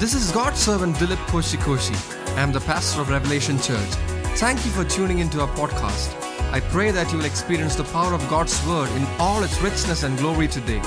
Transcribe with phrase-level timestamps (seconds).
[0.00, 1.94] This is God's servant Dilip Koshikoshi.
[2.34, 3.90] I am the pastor of Revelation Church.
[4.38, 6.08] Thank you for tuning into our podcast.
[6.54, 10.02] I pray that you will experience the power of God's word in all its richness
[10.02, 10.80] and glory today.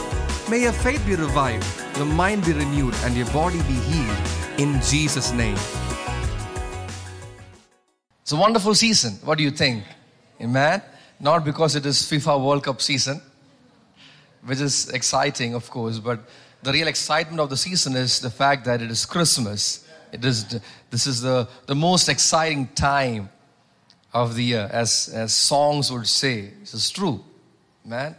[0.50, 1.64] May your faith be revived,
[1.96, 4.18] your mind be renewed, and your body be healed
[4.58, 5.60] in Jesus' name.
[8.24, 9.20] It's a wonderful season.
[9.24, 9.84] What do you think?
[10.42, 10.82] Amen.
[11.20, 13.22] Not because it is FIFA World Cup season,
[14.44, 16.28] which is exciting, of course, but
[16.64, 19.88] the real excitement of the season is the fact that it is Christmas.
[20.12, 20.60] It is
[20.90, 23.30] this is the, the most exciting time
[24.14, 26.52] of the year, as, as songs would say.
[26.60, 27.24] This is true,
[27.84, 28.16] man.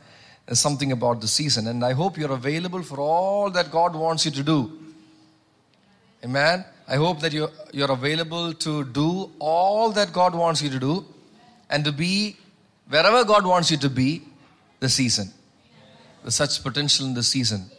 [0.47, 4.25] There's something about the season, and I hope you're available for all that God wants
[4.25, 4.79] you to do.
[6.24, 6.65] Amen.
[6.87, 11.07] I hope that you're, you're available to do all that God wants you to do
[11.71, 12.37] and to be
[12.88, 14.23] wherever God wants you to be
[14.80, 15.33] this season.
[16.23, 17.71] There's such potential in this season,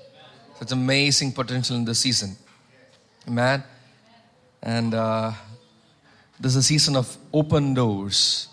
[0.59, 2.35] such amazing potential in this season.
[3.27, 3.63] Amen.
[4.61, 5.31] And uh,
[6.39, 8.47] this is a season of open doors.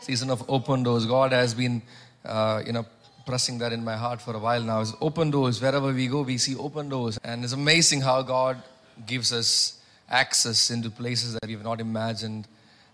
[0.00, 1.06] Season of open doors.
[1.06, 1.82] God has been,
[2.24, 2.86] uh, you know,
[3.26, 4.80] pressing that in my heart for a while now.
[4.80, 5.60] It's open doors.
[5.60, 7.18] Wherever we go, we see open doors.
[7.22, 8.62] And it's amazing how God
[9.06, 12.48] gives us access into places that we've not imagined.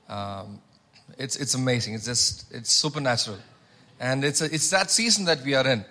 [0.09, 0.61] Um,
[1.19, 1.95] it's, it's amazing.
[1.95, 3.39] It's just, it's supernatural.
[4.00, 5.84] And it's, a, it's that season that we are in.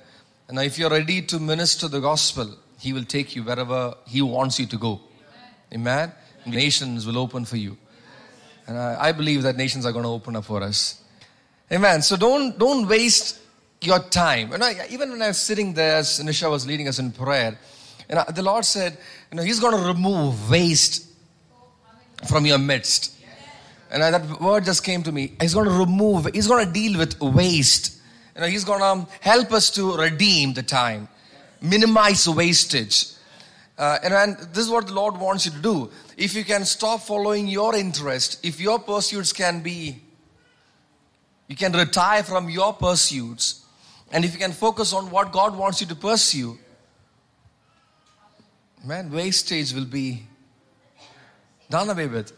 [0.48, 4.60] And if you're ready to minister the gospel, He will take you wherever He wants
[4.60, 5.02] you to go.
[5.74, 6.12] Amen.
[6.46, 7.78] Nations will open for you.
[8.68, 11.02] And I, I believe that nations are going to open up for us.
[11.72, 12.02] Amen.
[12.02, 13.40] So don't, don't waste
[13.82, 14.54] your time.
[14.54, 17.58] And I, even when I was sitting there, as Nisha was leading us in prayer,
[18.10, 18.98] and I, the Lord said,
[19.32, 21.08] you know, He's going to remove waste
[22.28, 23.18] from your midst.
[23.92, 25.34] And I, that word just came to me.
[25.40, 28.00] He's going to remove, He's going to deal with waste.
[28.36, 31.08] You know, He's going to help us to redeem the time,
[31.62, 33.08] minimize wastage.
[33.78, 35.90] Uh, and, and this is what the Lord wants you to do.
[36.18, 40.00] If you can stop following your interest, if your pursuits can be,
[41.48, 43.66] you can retire from your pursuits,
[44.12, 46.58] and if you can focus on what God wants you to pursue,
[48.86, 50.24] man, wastage will be
[51.70, 52.32] done away with.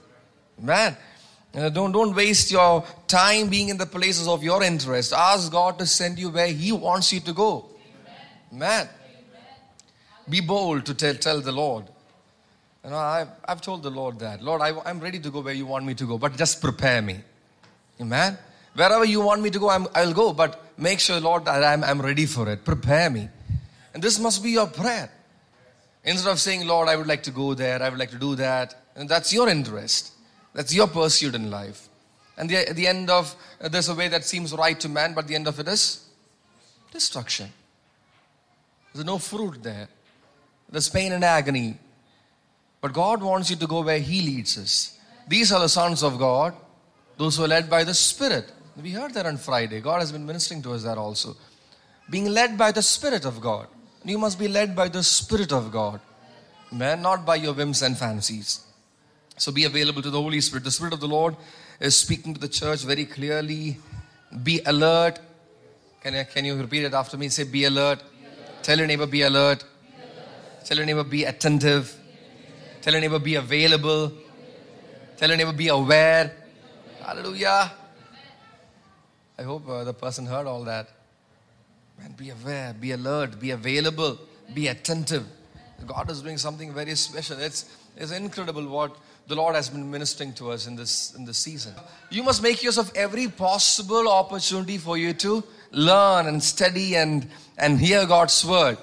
[0.60, 0.96] Man,
[1.56, 5.14] Uh, don't, don't waste your time being in the places of your interest.
[5.14, 7.66] Ask God to send you where He wants you to go.
[8.52, 8.90] Man,
[10.28, 11.86] be bold to tell, tell the Lord.
[12.84, 14.42] You know, I've, I've told the Lord that.
[14.42, 17.02] Lord, I, I'm ready to go where you want me to go, but just prepare
[17.02, 17.22] me.
[18.02, 18.38] Amen.
[18.76, 21.84] Wherever you want me to go, I'm, I'll go, but make sure, Lord, that I'm,
[21.84, 22.66] I'm ready for it.
[22.66, 23.30] Prepare me.
[23.94, 25.10] And this must be your prayer.
[26.04, 28.36] Instead of saying, Lord, I would like to go there, I would like to do
[28.36, 30.12] that, and that's your interest.
[30.56, 31.90] That's your pursuit in life.
[32.38, 35.28] And the, the end of, uh, there's a way that seems right to man, but
[35.28, 36.02] the end of it is
[36.92, 37.52] destruction.
[38.94, 39.90] There's no fruit there.
[40.70, 41.78] There's pain and agony.
[42.80, 44.98] But God wants you to go where He leads us.
[45.28, 46.56] These are the sons of God,
[47.18, 48.52] those who are led by the Spirit.
[48.82, 49.82] We heard that on Friday.
[49.82, 51.36] God has been ministering to us that also.
[52.10, 53.68] Being led by the Spirit of God.
[54.06, 56.00] You must be led by the Spirit of God,
[56.72, 58.65] man, not by your whims and fancies.
[59.38, 60.64] So be available to the Holy Spirit.
[60.64, 61.36] The Spirit of the Lord
[61.80, 63.78] is speaking to the church very clearly.
[64.44, 65.20] Be alert.
[66.02, 67.30] Can, I, can you repeat it after me?
[67.30, 68.02] Say, be alert.
[68.62, 69.64] Tell your neighbor, be alert.
[70.64, 71.96] Tell your neighbor, be attentive.
[72.82, 74.12] Tell your neighbor, be available.
[75.18, 76.32] Tell your neighbor, be aware.
[77.02, 77.72] Hallelujah.
[79.38, 80.90] I hope uh, the person heard all that.
[82.00, 84.18] Man, be aware, be alert, be available,
[84.54, 85.26] be attentive.
[85.86, 87.40] God is doing something very special.
[87.40, 88.96] It's, it's incredible what
[89.28, 91.74] the Lord has been ministering to us in this, in this season.
[92.10, 97.28] You must make use of every possible opportunity for you to learn and study and,
[97.58, 98.78] and hear God's word.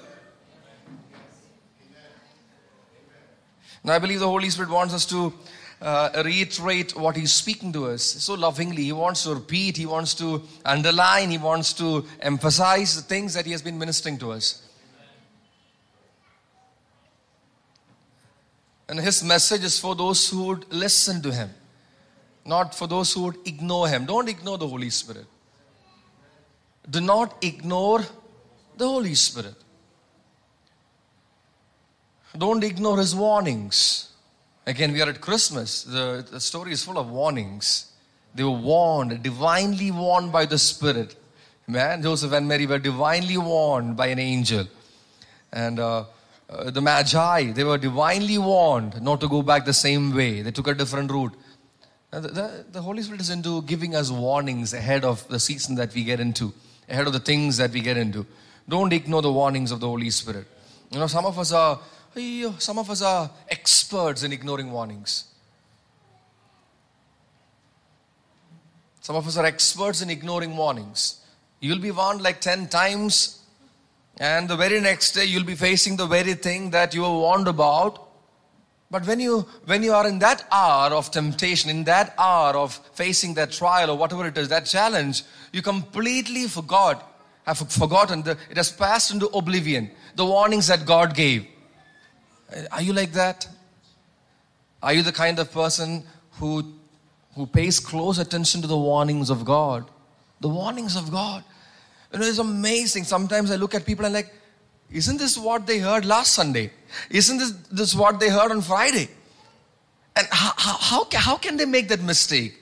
[3.85, 5.33] Now, I believe the Holy Spirit wants us to
[5.81, 8.83] uh, reiterate what He's speaking to us so lovingly.
[8.83, 13.45] He wants to repeat, He wants to underline, He wants to emphasize the things that
[13.45, 14.62] He has been ministering to us.
[18.87, 21.49] And His message is for those who would listen to Him,
[22.45, 24.05] not for those who would ignore Him.
[24.05, 25.25] Don't ignore the Holy Spirit.
[26.89, 28.01] Do not ignore
[28.77, 29.55] the Holy Spirit.
[32.37, 34.09] Don't ignore his warnings.
[34.65, 35.83] Again, we are at Christmas.
[35.83, 37.91] The, the story is full of warnings.
[38.33, 41.15] They were warned, divinely warned by the Spirit.
[41.67, 44.67] Man, Joseph and Mary were divinely warned by an angel.
[45.51, 46.05] And uh,
[46.53, 50.41] uh, the Magi, they were divinely warned not to go back the same way.
[50.41, 51.33] They took a different route.
[52.11, 55.93] The, the, the Holy Spirit is into giving us warnings ahead of the season that
[55.93, 56.53] we get into,
[56.87, 58.25] ahead of the things that we get into.
[58.69, 60.45] Don't ignore the warnings of the Holy Spirit.
[60.91, 61.79] You know, some of us are
[62.59, 65.25] some of us are experts in ignoring warnings.
[69.01, 71.19] Some of us are experts in ignoring warnings.
[71.59, 73.42] You'll be warned like 10 times,
[74.17, 77.47] and the very next day you'll be facing the very thing that you were warned
[77.47, 78.09] about.
[78.91, 82.75] But when you when you are in that hour of temptation, in that hour of
[82.93, 87.11] facing that trial or whatever it is, that challenge, you completely forgot,
[87.47, 91.47] have forgotten, the, it has passed into oblivion, the warnings that God gave.
[92.71, 93.47] Are you like that?
[94.83, 96.73] Are you the kind of person who
[97.35, 99.89] who pays close attention to the warnings of God?
[100.41, 101.43] The warnings of God.
[102.13, 103.03] You know, it's amazing.
[103.03, 104.31] Sometimes I look at people and like,
[104.91, 106.71] isn't this what they heard last Sunday?
[107.09, 109.09] Isn't this, this what they heard on Friday?
[110.15, 112.59] And how, how, how, can, how can they make that mistake?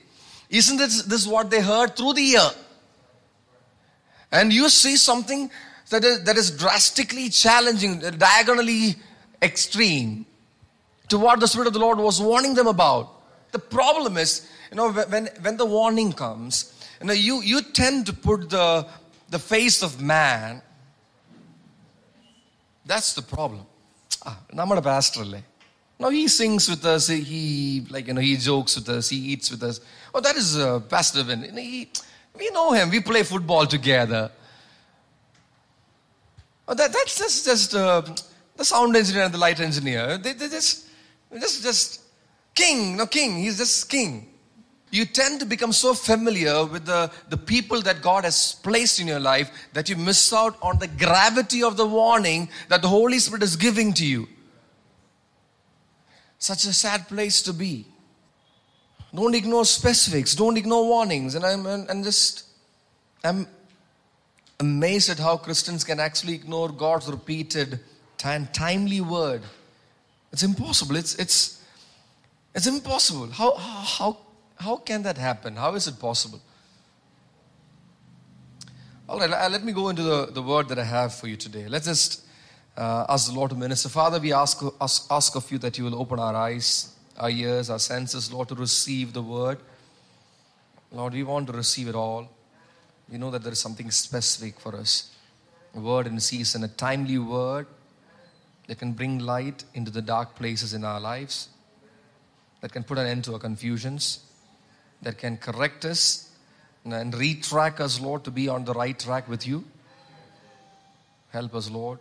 [0.49, 2.49] Isn't this, this what they heard through the year?
[4.31, 5.51] And you see something
[5.89, 8.95] that is, that is drastically challenging, uh, diagonally
[9.41, 10.25] extreme
[11.09, 13.09] to what the Spirit of the Lord was warning them about.
[13.51, 18.05] The problem is, you know, when, when the warning comes, you know, you, you tend
[18.05, 18.87] to put the,
[19.30, 20.62] the face of man
[22.86, 23.66] that's the problem.
[24.28, 25.42] Ah, നമ്മുടെ pastor അല്ലേ
[26.02, 27.42] no he sings with us he
[27.94, 29.76] like you know he jokes with us he eats with us
[30.14, 31.78] oh that is uh, pastor Vin he,
[32.40, 34.22] we know him we play football together
[36.68, 38.02] oh that, that's just just uh,
[38.58, 40.74] the sound engineer and the light engineer they, they just
[41.44, 41.88] just just
[42.62, 44.12] king no king he's just king
[44.91, 49.07] you tend to become so familiar with the, the people that God has placed in
[49.07, 53.17] your life that you miss out on the gravity of the warning that the Holy
[53.17, 54.27] Spirit is giving to you.
[56.37, 57.85] Such a sad place to be.
[59.15, 61.35] Don't ignore specifics, don't ignore warnings.
[61.35, 62.45] And I'm and just
[63.23, 63.47] I'm
[64.59, 67.79] amazed at how Christians can actually ignore God's repeated
[68.23, 69.41] and timely word.
[70.31, 70.95] It's impossible.
[70.95, 71.63] It's it's
[72.55, 73.27] it's impossible.
[73.27, 74.17] How how how
[74.77, 75.55] can that happen?
[75.55, 76.39] How is it possible?
[79.09, 81.67] All right, let me go into the, the word that I have for you today.
[81.67, 82.25] Let's just
[82.77, 83.89] uh, ask the Lord to minister.
[83.89, 87.69] Father, we ask, ask, ask of you that you will open our eyes, our ears,
[87.69, 89.57] our senses, Lord, to receive the word.
[90.91, 92.29] Lord, we want to receive it all.
[93.11, 95.13] We know that there is something specific for us.
[95.75, 97.67] A word in season, a timely word
[98.67, 101.49] that can bring light into the dark places in our lives,
[102.61, 104.21] that can put an end to our confusions
[105.01, 106.29] that can correct us
[106.85, 109.63] and retrack us, Lord, to be on the right track with you.
[111.29, 111.99] Help us, Lord.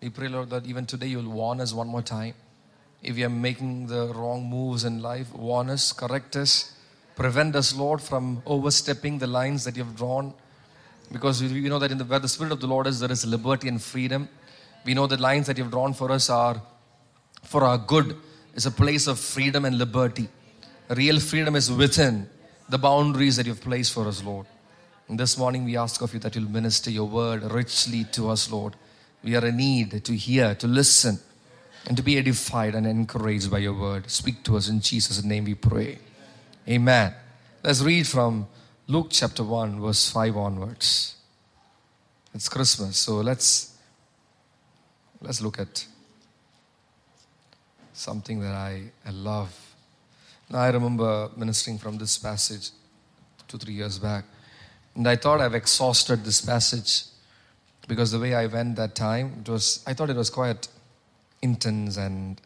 [0.00, 2.34] We pray, Lord, that even today you'll warn us one more time.
[3.02, 6.72] If we are making the wrong moves in life, warn us, correct us,
[7.16, 10.34] prevent us, Lord, from overstepping the lines that you have drawn.
[11.12, 13.24] Because we know that in the, where the Spirit of the Lord is, there is
[13.24, 14.28] liberty and freedom.
[14.84, 16.60] We know the lines that you have drawn for us are
[17.42, 18.16] for our good.
[18.54, 20.28] It's a place of freedom and liberty.
[20.88, 22.28] Real freedom is within
[22.68, 24.46] the boundaries that you've placed for us, Lord.
[25.08, 28.50] And this morning we ask of you that you'll minister your word richly to us,
[28.50, 28.74] Lord.
[29.22, 31.18] We are in need to hear, to listen,
[31.86, 34.10] and to be edified and encouraged by your word.
[34.10, 35.98] Speak to us in Jesus' name we pray.
[36.68, 37.14] Amen.
[37.62, 38.46] Let's read from
[38.86, 41.16] Luke chapter 1, verse 5 onwards.
[42.34, 43.76] It's Christmas, so let's
[45.22, 45.86] let's look at
[47.94, 49.63] something that I, I love
[50.52, 52.70] I remember ministering from this passage
[53.48, 54.24] two, three years back.
[54.94, 57.04] And I thought I've exhausted this passage
[57.88, 60.68] because the way I went that time, it was, I thought it was quite
[61.42, 62.40] intense and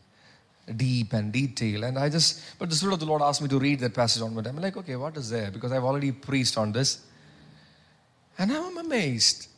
[0.77, 1.85] deep and detailed.
[1.85, 4.23] And I just, but the Spirit of the Lord asked me to read that passage
[4.23, 4.57] on time.
[4.57, 5.51] I'm like, okay, what is there?
[5.51, 7.05] Because I've already preached on this.
[8.39, 9.49] And I'm amazed.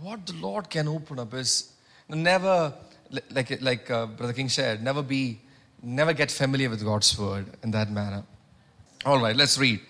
[0.00, 1.72] What the Lord can open up is
[2.08, 2.74] never,
[3.30, 5.40] like, like uh, Brother King shared, never be
[5.84, 8.24] never get familiar with God's word in that manner.
[9.04, 9.80] All right, let's read.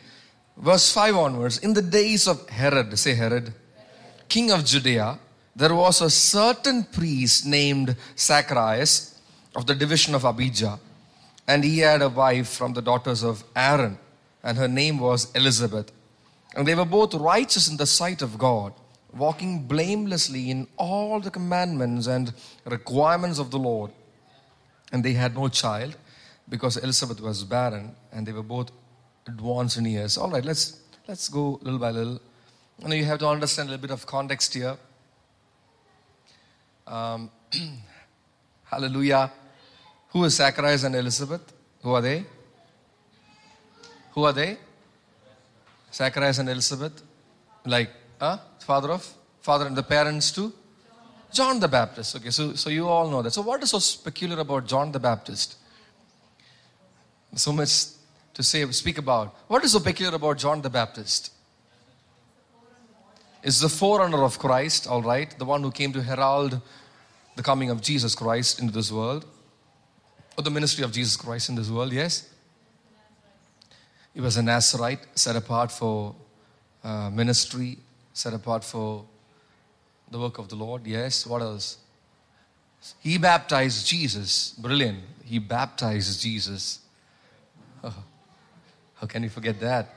[0.56, 1.58] Verse 5 onwards.
[1.58, 3.52] In the days of Herod, say Herod,
[4.28, 5.18] king of Judea,
[5.56, 9.20] there was a certain priest named Zacharias
[9.54, 10.80] of the division of Abijah,
[11.46, 13.98] and he had a wife from the daughters of Aaron,
[14.42, 15.92] and her name was Elizabeth.
[16.56, 18.72] And they were both righteous in the sight of God,
[19.12, 22.32] walking blamelessly in all the commandments and
[22.64, 23.92] requirements of the Lord
[24.94, 25.96] and they had no child
[26.48, 28.70] because Elizabeth was barren and they were both
[29.26, 30.16] advanced in years.
[30.16, 32.20] All right, let's let's go little by little.
[32.78, 34.76] You know, you have to understand a little bit of context here.
[36.86, 37.28] Um,
[38.70, 39.32] hallelujah.
[40.10, 41.52] Who is Zacharias and Elizabeth?
[41.82, 42.24] Who are they?
[44.12, 44.58] Who are they?
[45.92, 47.02] Zacharias and Elizabeth.
[47.66, 48.38] Like, huh?
[48.60, 49.12] Father of?
[49.40, 50.52] Father and the parents too?
[51.34, 52.16] John the Baptist.
[52.16, 53.32] Okay, so, so you all know that.
[53.32, 55.56] So, what is so peculiar about John the Baptist?
[57.34, 57.86] So much
[58.34, 59.34] to say, speak about.
[59.48, 61.32] What is so peculiar about John the Baptist?
[63.42, 66.60] Is the forerunner of Christ, all right, the one who came to herald
[67.36, 69.26] the coming of Jesus Christ into this world,
[70.38, 72.30] or the ministry of Jesus Christ in this world, yes?
[74.14, 76.14] He was a Nazarite, set apart for
[76.84, 77.78] uh, ministry,
[78.12, 79.04] set apart for
[80.10, 81.26] the work of the Lord, yes?
[81.26, 81.78] What else?
[83.00, 84.52] He baptized Jesus.
[84.58, 85.00] Brilliant.
[85.24, 86.80] He baptized Jesus.
[87.82, 87.94] Oh,
[88.96, 89.94] how can you forget that?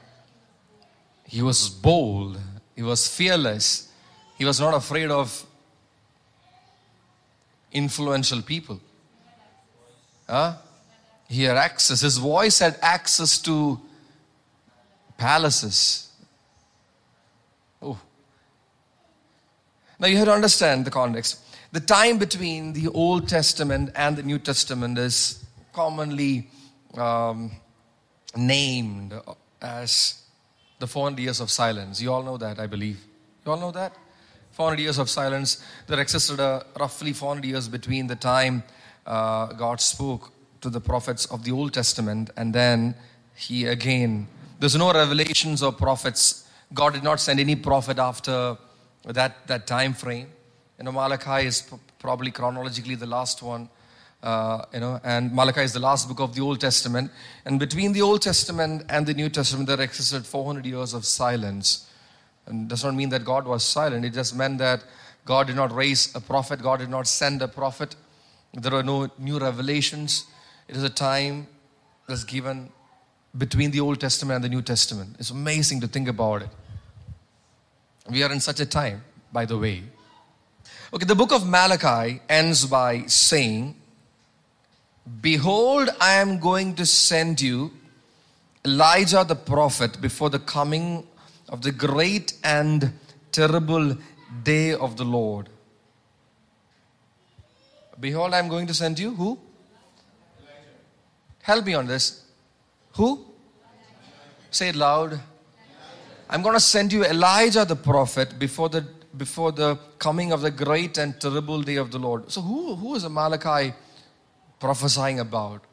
[1.26, 2.40] He was bold.
[2.76, 3.92] He was fearless.
[4.38, 5.46] He was not afraid of
[7.72, 8.80] influential people.
[10.30, 10.56] Huh?
[11.28, 12.02] He had access.
[12.02, 13.80] His voice had access to
[15.18, 16.10] palaces.
[17.82, 18.00] Oh.
[20.00, 21.40] Now you have to understand the context.
[21.72, 26.50] The time between the Old Testament and the New Testament is commonly
[26.96, 27.52] um,
[28.36, 29.14] named
[29.62, 30.22] as
[30.80, 32.02] the 400 years of silence.
[32.02, 33.00] You all know that, I believe.
[33.46, 33.94] You all know that?
[34.52, 35.64] 400 years of silence.
[35.88, 38.64] There existed a roughly 400 years between the time
[39.06, 42.96] uh, God spoke to the prophets of the Old Testament and then
[43.36, 44.28] He again.
[44.60, 46.48] There's no revelations or prophets.
[46.74, 48.58] God did not send any prophet after
[49.16, 50.28] that, that time frame.
[50.78, 51.64] You know, Malachi is
[52.00, 53.70] probably chronologically the last one.
[54.22, 57.12] Uh, you know, and Malachi is the last book of the Old Testament.
[57.46, 61.90] And between the Old Testament and the New Testament, there existed 400 years of silence.
[62.46, 64.06] And does not mean that God was silent.
[64.06, 64.84] It just meant that
[65.26, 66.62] God did not raise a prophet.
[66.62, 67.96] God did not send a prophet.
[68.54, 70.26] There were no new revelations.
[70.68, 71.48] It is a time
[72.08, 72.70] that's given
[73.38, 75.18] between the Old Testament and the New Testament.
[75.20, 76.50] It's amazing to think about it.
[78.10, 79.84] We are in such a time, by the way.
[80.94, 83.76] Okay, the book of Malachi ends by saying,
[85.22, 87.72] Behold, I am going to send you
[88.66, 91.08] Elijah the prophet before the coming
[91.50, 92.94] of the great and
[93.32, 93.98] terrible
[94.44, 95.50] day of the Lord.
[98.00, 99.40] Behold, I am going to send you who?
[101.42, 102.26] Help me on this.
[102.94, 103.26] Who?
[104.52, 105.20] Say it loud.
[106.30, 110.52] I'm going to send you Elijah the prophet before the before the coming of the
[110.52, 112.32] great and terrible day of the Lord.
[112.32, 113.74] So who who is Malachi
[114.60, 115.64] prophesying about?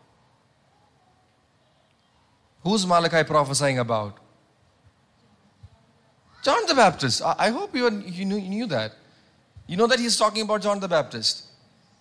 [2.63, 4.19] Who's Malachi prophesying about?
[6.43, 7.23] John the Baptist.
[7.23, 8.93] I, I hope you, you, knew, you knew that.
[9.67, 11.45] You know that he's talking about John the Baptist.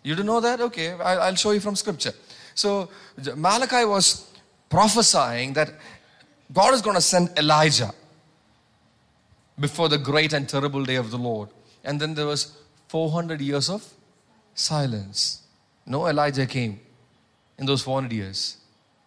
[0.03, 0.59] You don't know that?
[0.59, 2.13] Okay, I, I'll show you from scripture.
[2.55, 2.89] So
[3.35, 4.29] Malachi was
[4.69, 5.71] prophesying that
[6.51, 7.91] God is going to send Elijah
[9.59, 11.49] before the great and terrible day of the Lord.
[11.83, 12.57] And then there was
[12.87, 13.87] 400 years of
[14.53, 15.43] silence.
[15.85, 16.79] No Elijah came
[17.57, 18.57] in those 400 years.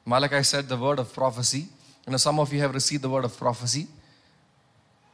[0.04, 1.66] Malachi said the word of prophecy.
[2.06, 3.88] You know, some of you have received the word of prophecy.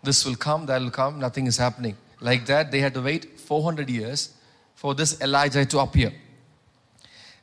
[0.02, 1.96] This will come, that will come, nothing is happening.
[2.20, 4.34] Like that, they had to wait 400 years
[4.74, 6.12] for this Elijah to appear.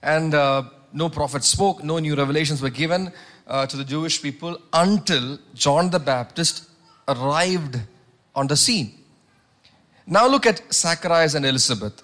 [0.02, 3.12] And uh, no prophet spoke, no new revelations were given
[3.48, 6.69] uh, to the Jewish people until John the Baptist
[7.10, 7.80] arrived
[8.36, 8.94] on the scene.
[10.06, 12.02] Now look at Zacharias and Elizabeth.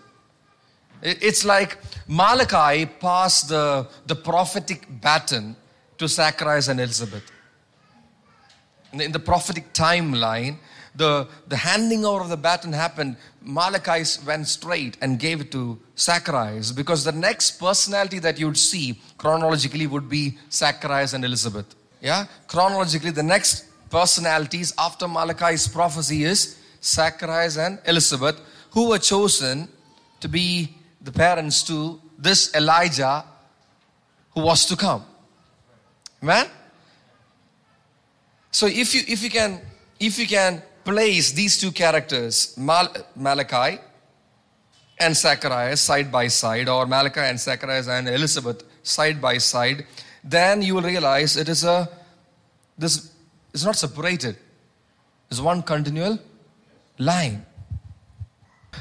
[1.01, 5.55] It's like Malachi passed the, the prophetic baton
[5.97, 7.31] to Zacharias and Elizabeth
[9.01, 10.57] in the prophetic timeline,
[10.95, 13.17] the, the handing over of the baton happened.
[13.41, 19.00] Malachi went straight and gave it to Zacharias because the next personality that you'd see
[19.17, 21.75] chronologically would be Zacharias and Elizabeth.
[22.01, 22.25] Yeah?
[22.47, 28.37] Chronologically, the next personalities after Malachi's prophecy is Zacharias and Elizabeth,
[28.71, 29.69] who were chosen
[30.19, 31.77] to be the parents to
[32.17, 33.23] this Elijah
[34.33, 35.03] who was to come.
[36.21, 36.47] Amen?
[38.51, 39.61] So if you if you can
[39.99, 43.79] if you can place these two characters, Mal- Malachi
[44.99, 49.85] and Zacharias side by side, or Malachi and Zacharias and Elizabeth side by side,
[50.23, 51.89] then you will realize it is a
[52.77, 53.14] this
[53.55, 54.35] is not separated.
[55.31, 56.19] It's one continual
[57.00, 57.45] line.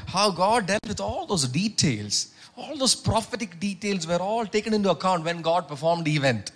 [0.07, 4.89] How God dealt with all those details, all those prophetic details were all taken into
[4.89, 6.51] account when God performed the event.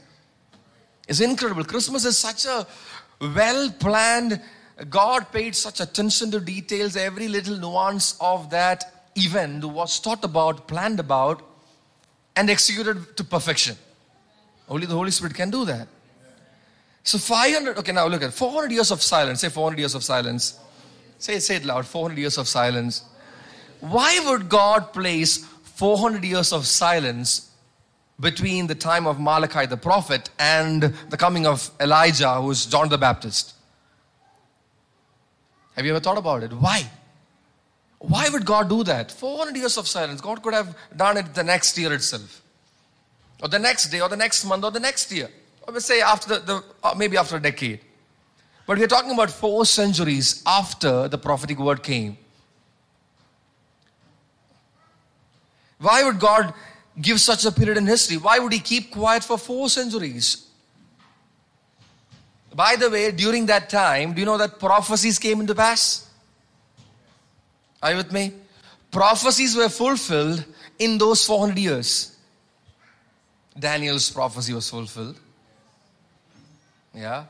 [1.08, 1.64] It's incredible.
[1.64, 2.68] Christmas is such a
[3.22, 4.42] well planned.
[4.90, 6.96] God paid such attention to details.
[6.96, 11.42] Every little nuance of that event was thought about, planned about,
[12.36, 13.76] and executed to perfection.
[14.70, 15.88] Only the Holy Spirit can do that.
[17.10, 19.42] So 500, okay, now look at 400 years of silence.
[19.42, 20.60] Say 400 years of silence.
[21.18, 21.88] Say it, say it loud.
[21.88, 23.04] 400 years of silence.
[23.80, 27.50] why would God place 400 years of silence
[28.20, 32.90] between the time of Malachi the prophet and the coming of Elijah, who is John
[32.90, 33.56] the Baptist?
[35.78, 36.54] Have you ever thought about it?
[36.54, 36.88] Why?
[37.98, 39.12] Why would God do that?
[39.12, 40.22] 400 years of silence.
[40.22, 42.44] God could have done it the next year itself,
[43.42, 45.32] or the next day, or the next month, or the next year,
[45.70, 47.82] let's say after the, the uh, maybe after a decade.
[48.66, 52.18] But we're talking about four centuries after the prophetic word came.
[55.80, 56.54] Why would God
[57.02, 58.18] give such a period in history?
[58.18, 60.46] Why would He keep quiet for four centuries?
[62.54, 66.10] By the way, during that time, do you know that prophecies came into pass?
[67.82, 68.34] Are you with me?
[68.92, 70.44] Prophecies were fulfilled
[70.78, 72.18] in those 400 years.
[73.58, 75.20] Daniel's prophecy was fulfilled.
[77.00, 77.24] Yeah.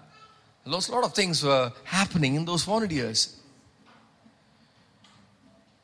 [0.66, 3.38] A lot of things were happening in those 400 years.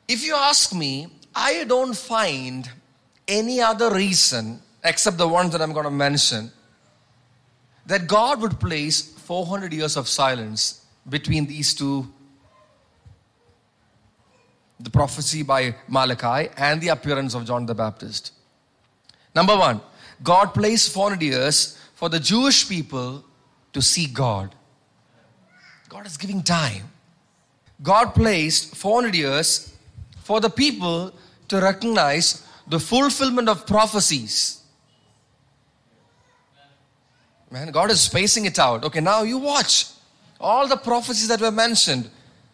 [0.08, 2.68] If you ask me, I don't find
[3.28, 6.50] any other reason except the ones that I'm going to mention
[7.86, 12.12] that God would place 400 years of silence between these two
[14.78, 18.32] the prophecy by Malachi and the appearance of John the Baptist.
[19.34, 19.80] Number one,
[20.22, 23.24] God placed 400 years for the Jewish people
[23.76, 24.54] to see God.
[25.90, 26.90] God is giving time.
[27.82, 29.74] God placed 400 years
[30.24, 31.12] for the people
[31.48, 34.62] to recognize the fulfillment of prophecies.
[37.50, 38.82] Man, God is spacing it out.
[38.82, 39.88] Okay, now you watch.
[40.40, 42.10] All the prophecies that were mentioned,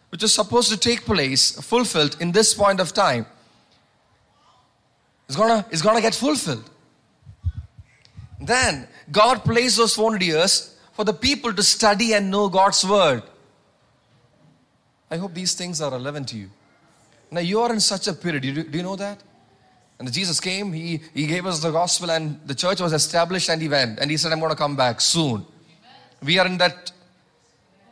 [0.09, 3.25] which are supposed to take place, fulfilled in this point of time,
[5.29, 6.69] it's gonna, it's gonna get fulfilled.
[8.41, 13.23] Then God placed those 400 years for the people to study and know God's word.
[15.09, 16.49] I hope these things are relevant to you.
[17.29, 18.41] Now you are in such a period.
[18.41, 19.21] Do you, know that?
[19.99, 23.61] And Jesus came, he, he gave us the gospel, and the church was established, and
[23.61, 23.99] he went.
[23.99, 25.45] And he said, I'm going to come back soon.
[26.21, 26.91] We are in that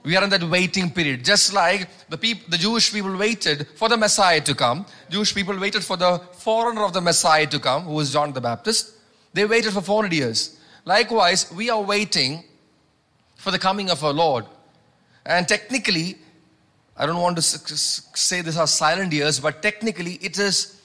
[0.04, 1.24] we are in that waiting period.
[1.24, 4.86] Just like the people, the Jewish people waited for the Messiah to come.
[5.10, 8.42] Jewish people waited for the forerunner of the Messiah to come, who was John the
[8.42, 8.94] Baptist.
[9.34, 10.58] They waited for 400 years.
[10.86, 12.44] Likewise, we are waiting
[13.42, 14.46] for the coming of our Lord.
[15.26, 16.18] And technically,
[16.96, 20.80] I don't want to say this are silent years, but technically it is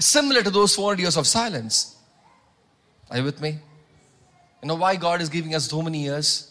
[0.00, 1.96] similar to those 400 years of silence.
[3.10, 3.58] Are you with me?
[4.60, 6.50] You know why God is giving us so many years?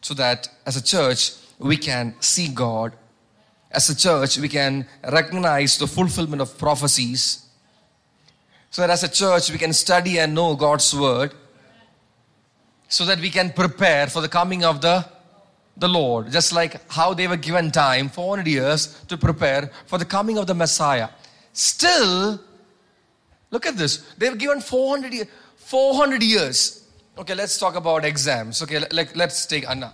[0.00, 2.94] So that as a church, we can see God.
[3.70, 7.46] As a church, we can recognize the fulfillment of prophecies.
[8.70, 11.32] So that as a church, we can study and know God's word.
[12.92, 14.96] So that we can prepare for the coming of the
[15.78, 20.04] the Lord, just like how they were given time, 400 years, to prepare for the
[20.04, 21.08] coming of the Messiah.
[21.54, 22.38] Still,
[23.50, 24.12] look at this.
[24.18, 25.28] They were given 400 years.
[25.56, 26.84] 400 years.
[27.16, 28.62] Okay, let's talk about exams.
[28.62, 29.90] Okay, like, let's take Anna.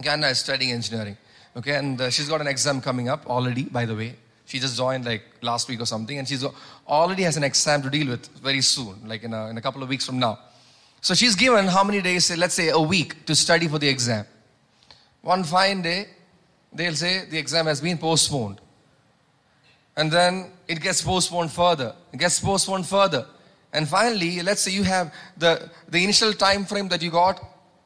[0.00, 1.16] Okay, Anna is studying engineering.
[1.56, 4.14] Okay, and uh, she's got an exam coming up already, by the way.
[4.46, 6.44] She just joined like last week or something, and she's
[6.86, 9.82] already has an exam to deal with very soon, like in a, in a couple
[9.82, 10.38] of weeks from now.
[11.04, 12.24] So she's given how many days?
[12.24, 14.24] say, Let's say a week to study for the exam.
[15.20, 16.06] One fine day,
[16.72, 18.58] they'll say the exam has been postponed.
[19.98, 21.94] And then it gets postponed further.
[22.10, 23.26] It gets postponed further.
[23.74, 27.38] And finally, let's say you have the, the initial time frame that you got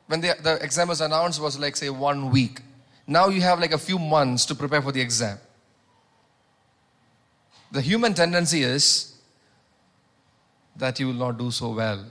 [0.06, 2.60] when the, the exam was announced was like, say, one week.
[3.04, 5.38] Now you have like a few months to prepare for the exam.
[7.72, 9.16] The human tendency is
[10.76, 12.04] that you will not do so well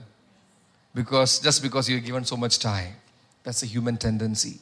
[0.94, 2.94] because just because you're given so much time.
[3.44, 4.60] That's a human tendency.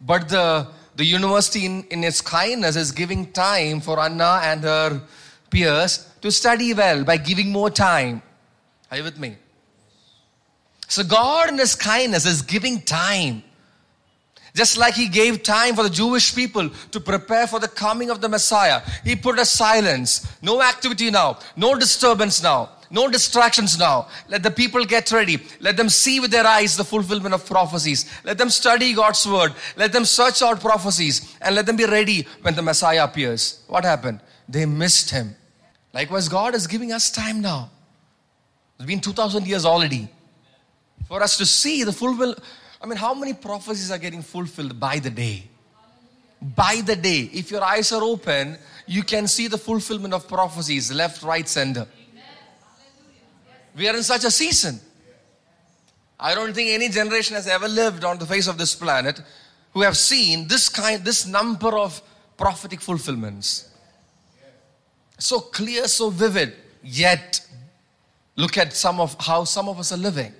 [0.00, 5.02] But the, the university, in, in its kindness, is giving time for Anna and her
[5.50, 8.22] peers to study well by giving more time.
[8.90, 9.36] Are you with me?
[10.88, 13.42] So, God, in His kindness, is giving time.
[14.54, 18.20] Just like He gave time for the Jewish people to prepare for the coming of
[18.20, 22.70] the Messiah, He put a silence, no activity now, no disturbance now.
[22.90, 24.08] No distractions now.
[24.28, 25.38] Let the people get ready.
[25.60, 28.10] Let them see with their eyes the fulfillment of prophecies.
[28.24, 29.54] Let them study God's word.
[29.76, 33.62] Let them search out prophecies and let them be ready when the Messiah appears.
[33.66, 34.20] What happened?
[34.48, 35.34] They missed him.
[35.92, 37.70] Likewise, God is giving us time now.
[38.78, 40.08] It's been 2000 years already
[41.08, 42.38] for us to see the fulfillment.
[42.80, 45.48] I mean, how many prophecies are getting fulfilled by the day?
[46.54, 47.30] By the day.
[47.32, 51.86] If your eyes are open, you can see the fulfillment of prophecies left, right, center.
[53.76, 54.80] We are in such a season.
[56.18, 59.20] I don't think any generation has ever lived on the face of this planet
[59.74, 62.00] who have seen this kind, this number of
[62.38, 63.68] prophetic fulfillments.
[65.18, 66.54] So clear, so vivid.
[66.82, 67.46] Yet,
[68.34, 70.32] look at some of how some of us are living.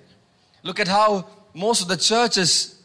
[0.62, 2.82] Look at how most of the churches,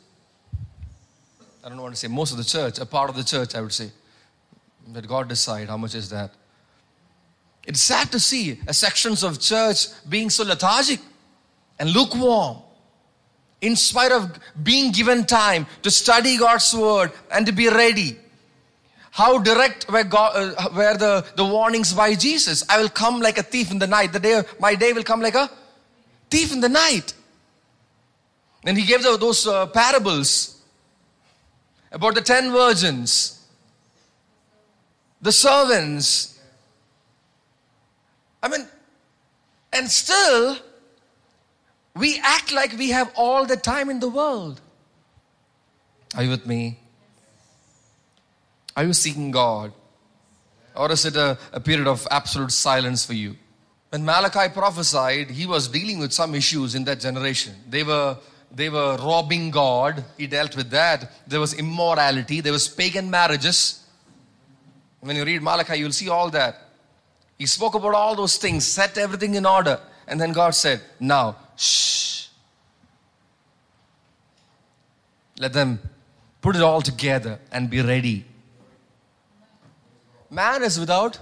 [1.64, 3.62] I don't want to say most of the church, a part of the church, I
[3.62, 3.90] would say.
[4.92, 6.32] Let God decide how much is that.
[7.66, 11.00] It's sad to see sections of church being so lethargic
[11.80, 12.58] and lukewarm
[13.62, 14.32] in spite of
[14.64, 18.18] being given time to study God's word and to be ready.
[19.12, 22.64] How direct were, God, uh, were the, the warnings by Jesus?
[22.70, 24.14] I will come like a thief in the night.
[24.14, 25.50] The day, my day will come like a
[26.30, 27.14] thief in the night.
[28.64, 30.62] Then he gave the, those uh, parables
[31.92, 33.46] about the ten virgins,
[35.22, 36.31] the servants.
[38.44, 38.68] I mean,
[39.74, 40.58] and still,
[41.96, 44.62] we act like we have all the time in the world.
[46.16, 46.80] Are you with me?
[48.76, 49.74] Are you seeking God?
[50.76, 53.36] Or is it a, a period of absolute silence for you?
[53.90, 57.56] When Malachi prophesied, he was dealing with some issues in that generation.
[57.70, 58.18] They were
[58.54, 60.04] they were robbing God.
[60.18, 61.12] He dealt with that.
[61.28, 62.42] There was immorality.
[62.42, 63.86] There was pagan marriages.
[65.00, 66.71] When you read Malachi, you'll see all that.
[67.42, 69.80] He spoke about all those things, set everything in order.
[70.08, 72.28] And then God said, Now, shh.
[75.40, 75.80] Let them
[76.40, 78.26] put it all together and be ready.
[80.30, 81.18] Man is without.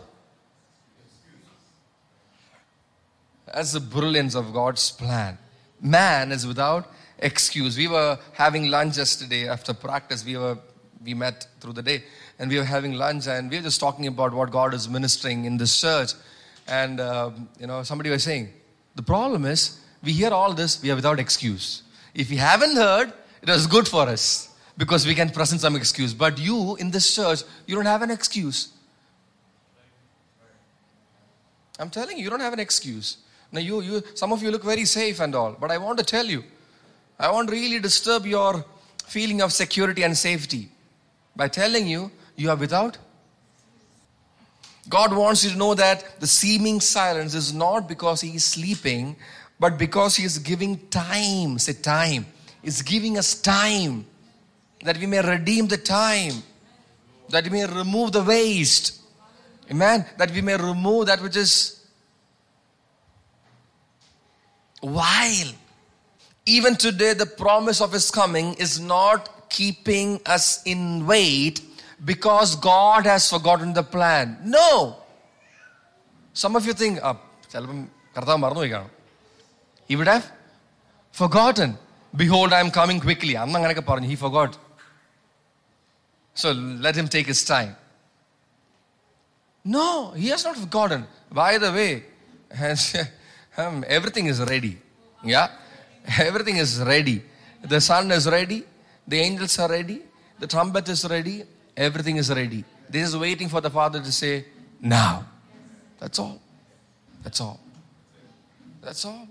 [3.46, 5.38] That's the brilliance of God's plan.
[5.80, 7.78] Man is without excuse.
[7.78, 10.26] We were having lunch yesterday after practice.
[10.26, 10.58] We were
[11.02, 12.04] we met through the day,
[12.40, 15.46] and we were having lunch, and we were just talking about what God is ministering
[15.46, 16.14] in this church.
[16.68, 18.50] And uh, you know, somebody was saying,
[18.96, 21.84] the problem is we hear all this, we are without excuse.
[22.14, 26.14] If we haven't heard, it was good for us because we can present some excuse.
[26.14, 28.70] But you in this church, you don't have an excuse.
[31.78, 33.18] I'm telling you, you don't have an excuse.
[33.52, 36.06] Now, you, you, some of you look very safe and all, but I want to
[36.06, 36.44] tell you,
[37.20, 38.64] I won't really disturb your
[39.06, 40.70] feeling of security and safety
[41.36, 42.98] by telling you you are without.
[44.88, 49.18] God wants you to know that the seeming silence is not because He is sleeping,
[49.60, 51.60] but because He is giving time.
[51.60, 52.26] Say time.
[52.64, 54.06] He's giving us time
[54.84, 56.42] that we may redeem the time,
[57.30, 59.02] that we may remove the waste.
[59.70, 60.06] Amen.
[60.18, 61.86] That we may remove that which is
[64.82, 65.54] vile.
[66.46, 71.62] Even today, the promise of His coming is not keeping us in wait
[72.06, 74.38] because God has forgotten the plan.
[74.44, 74.98] No.
[76.34, 77.18] Some of you think, ah,
[79.88, 80.32] he would have
[81.12, 81.78] forgotten.
[82.16, 83.36] Behold, I am coming quickly.
[83.38, 84.04] I am not to come.
[84.04, 84.58] He forgot.
[86.34, 87.76] So let him take his time.
[89.64, 91.06] No, he has not forgotten.
[91.32, 92.04] By the way,
[93.58, 94.78] um, everything is ready.
[95.24, 95.50] Yeah?
[96.18, 97.22] Everything is ready.
[97.62, 98.64] The Son is ready.
[99.08, 100.02] The angels are ready.
[100.40, 101.44] The trumpet is ready.
[101.80, 102.66] Everything is ready.
[102.90, 104.46] They're just waiting for the Father to say,
[104.82, 105.26] now.
[105.98, 106.42] That's all.
[107.24, 107.60] That's all.
[108.82, 109.28] That's all.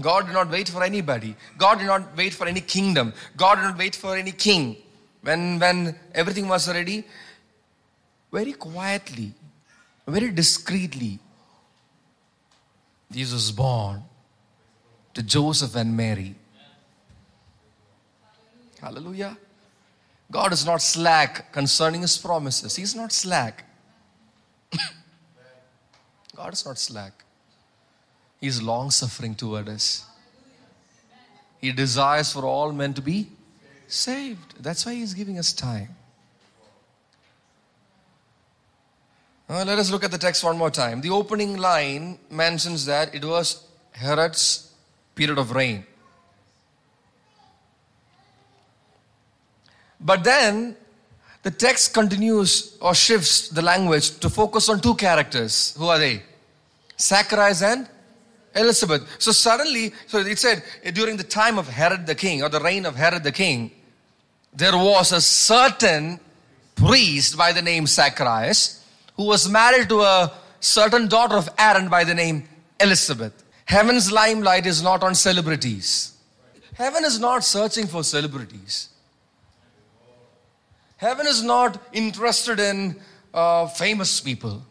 [0.00, 1.36] God did not wait for anybody.
[1.56, 3.12] God did not wait for any kingdom.
[3.36, 4.76] God did not wait for any king.
[5.20, 7.04] When, when everything was ready,
[8.32, 9.32] very quietly,
[10.08, 11.20] very discreetly,
[13.12, 14.02] Jesus was born
[15.14, 16.34] to Joseph and Mary.
[18.80, 19.36] Hallelujah.
[20.32, 22.74] God is not slack concerning his promises.
[22.74, 23.64] He's not slack.
[26.34, 27.12] God is not slack.
[28.40, 30.06] He is long suffering toward us.
[31.60, 33.28] He desires for all men to be
[33.86, 34.54] saved.
[34.60, 35.90] That's why He's giving us time.
[39.48, 41.02] Now, let us look at the text one more time.
[41.02, 44.72] The opening line mentions that it was Herod's
[45.14, 45.84] period of reign.
[50.02, 50.76] But then
[51.42, 55.74] the text continues or shifts the language to focus on two characters.
[55.78, 56.22] Who are they?
[56.98, 57.88] Zacharias and
[58.54, 59.02] Elizabeth.
[59.18, 62.60] So suddenly, so it said eh, during the time of Herod the king or the
[62.60, 63.70] reign of Herod the king,
[64.54, 66.20] there was a certain
[66.76, 68.84] priest by the name Zacharias
[69.16, 73.42] who was married to a certain daughter of Aaron by the name Elizabeth.
[73.64, 76.12] Heaven's limelight is not on celebrities.
[76.74, 78.88] Heaven is not searching for celebrities.
[81.02, 82.94] Heaven is not interested in
[83.34, 84.62] uh, famous people.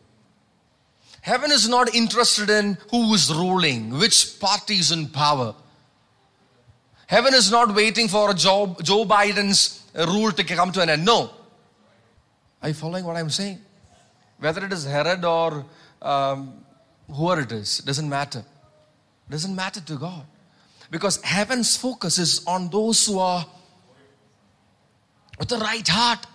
[1.19, 5.53] Heaven is not interested in who is ruling, which party is in power.
[7.07, 11.03] Heaven is not waiting for Joe, Joe Biden's rule to come to an end.
[11.03, 11.31] No.
[12.61, 13.59] Are you following what I'm saying?
[14.39, 15.65] Whether it is Herod or
[16.01, 16.63] um,
[17.11, 18.39] whoever it is, doesn't matter.
[18.39, 20.23] It doesn't matter to God.
[20.89, 23.45] Because heaven's focus is on those who are
[25.41, 26.27] with the right heart.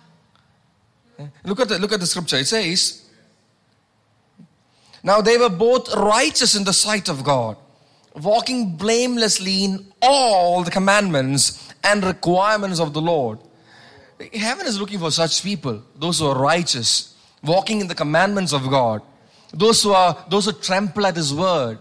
[1.45, 2.35] Look at the, look at the scripture.
[2.35, 3.09] It says,
[5.01, 7.55] Now they were both righteous in the sight of God,
[8.21, 13.39] walking blamelessly in all the commandments and requirements of the Lord.
[14.33, 18.69] Heaven is looking for such people, those who are righteous, walking in the commandments of
[18.69, 19.01] God,
[19.53, 21.79] those who are those who trample at His word,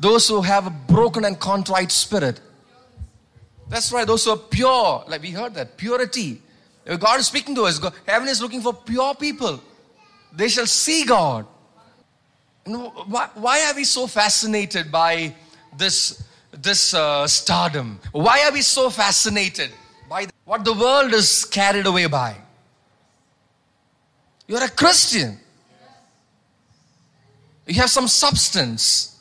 [0.00, 2.40] those who have a broken and contrite spirit.
[3.68, 6.42] That's right, those who are pure, like we heard that purity.
[6.94, 7.78] God is speaking to us.
[7.78, 9.60] God, heaven is looking for pure people.
[10.32, 11.46] They shall see God.
[12.64, 15.34] Why, why are we so fascinated by
[15.76, 16.22] this,
[16.52, 17.98] this uh, stardom?
[18.12, 19.70] Why are we so fascinated
[20.08, 22.36] by what the world is carried away by?
[24.46, 25.38] You're a Christian.
[27.66, 29.18] You have some substance.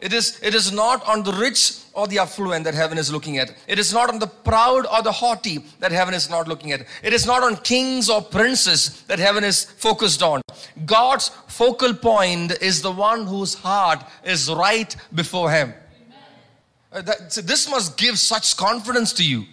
[0.00, 3.38] It is, it is not on the rich or the affluent that heaven is looking
[3.38, 3.52] at.
[3.66, 6.86] It is not on the proud or the haughty that heaven is not looking at.
[7.02, 10.42] It is not on kings or princes that heaven is focused on.
[10.84, 15.72] God's focal point is the one whose heart is right before him.
[16.92, 19.46] Uh, that, so this must give such confidence to you.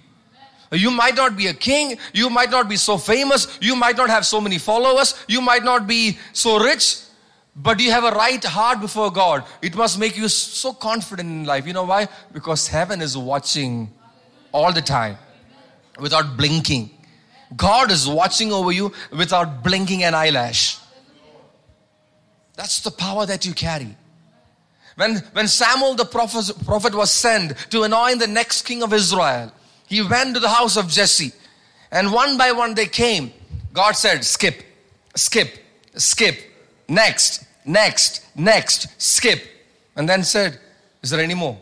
[0.72, 4.10] You might not be a king, you might not be so famous, you might not
[4.10, 6.98] have so many followers, you might not be so rich,
[7.56, 9.46] but you have a right heart before God.
[9.62, 11.68] It must make you so confident in life.
[11.68, 12.08] You know why?
[12.32, 13.92] Because heaven is watching
[14.52, 15.18] all the time
[16.00, 16.90] without blinking.
[17.56, 20.80] God is watching over you without blinking an eyelash.
[22.56, 23.96] That's the power that you carry.
[24.96, 29.52] When, when Samuel the prophet, prophet was sent to anoint the next king of Israel,
[29.88, 31.32] he went to the house of Jesse.
[31.92, 33.32] And one by one they came.
[33.74, 34.64] God said, Skip,
[35.16, 35.60] skip,
[35.96, 36.40] skip,
[36.94, 39.42] next, next, next, skip.
[39.96, 40.60] And then said,
[41.02, 41.58] Is there any more?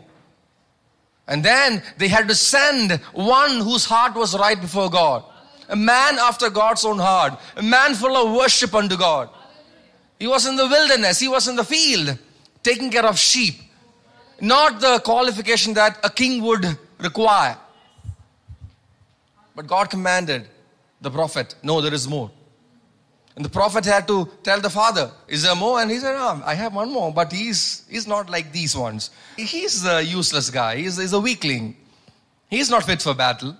[1.28, 5.24] And then they had to send one whose heart was right before God.
[5.68, 7.38] A man after God's own heart.
[7.56, 9.30] A man full of worship unto God.
[10.18, 12.16] He was in the wilderness, he was in the field,
[12.62, 13.54] taking care of sheep.
[14.40, 17.56] Not the qualification that a king would require.
[19.54, 20.48] But God commanded
[21.00, 22.30] the prophet, No, there is more.
[23.34, 25.80] And the prophet had to tell the father, Is there more?
[25.80, 29.10] And he said, oh, I have one more, but he's, he's not like these ones.
[29.36, 31.76] He's a useless guy, he's, he's a weakling.
[32.50, 33.56] He's not fit for battle.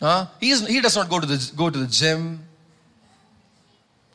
[0.00, 0.26] Huh?
[0.40, 2.40] He's, he does not go to, the, go to the gym.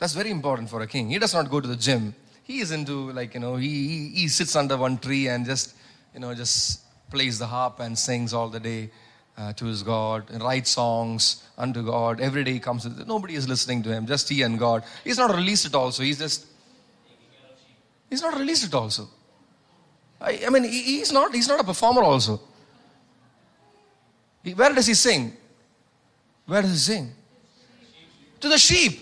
[0.00, 1.10] That's very important for a king.
[1.10, 2.14] He does not go to the gym.
[2.42, 5.76] He is into, like, you know, he, he, he sits under one tree and just,
[6.12, 8.90] you know, just plays the harp and sings all the day
[9.36, 12.20] uh, to his God and write songs unto God.
[12.20, 14.84] Every day he comes, nobody is listening to him, just he and God.
[15.02, 16.46] He's not released at all, so He's just,
[18.08, 19.08] he's not released it also.
[20.20, 22.40] I, I mean, he, he's not, he's not a performer also.
[24.42, 25.36] He, where does he sing?
[26.46, 27.12] Where does he sing?
[28.40, 29.00] To the sheep.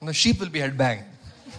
[0.00, 1.04] And the sheep will be head banging.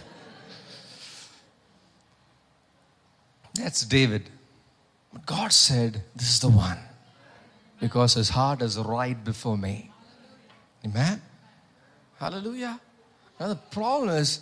[3.54, 4.30] That's David.
[5.24, 6.78] God said, This is the one.
[7.80, 9.90] Because his heart is right before me.
[10.84, 11.20] Amen?
[12.18, 12.80] Hallelujah.
[13.38, 14.40] Now the problem is,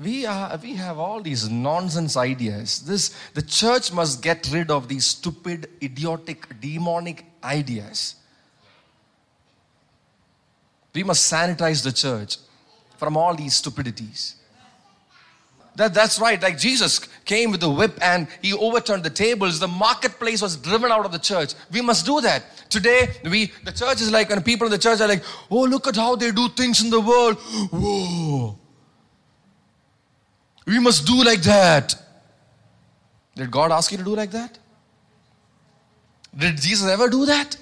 [0.00, 2.80] we, are, we have all these nonsense ideas.
[2.80, 8.16] This, the church must get rid of these stupid, idiotic, demonic ideas.
[10.94, 12.38] We must sanitize the church
[12.96, 14.36] from all these stupidities.
[15.76, 16.40] That, that's right.
[16.40, 19.58] Like Jesus came with a whip and he overturned the tables.
[19.58, 21.54] The marketplace was driven out of the church.
[21.70, 22.44] We must do that.
[22.68, 25.86] Today, we the church is like, and people in the church are like, oh, look
[25.86, 27.36] at how they do things in the world.
[27.72, 28.58] Whoa.
[30.66, 31.94] We must do like that.
[33.34, 34.58] Did God ask you to do like that?
[36.36, 37.56] Did Jesus ever do that?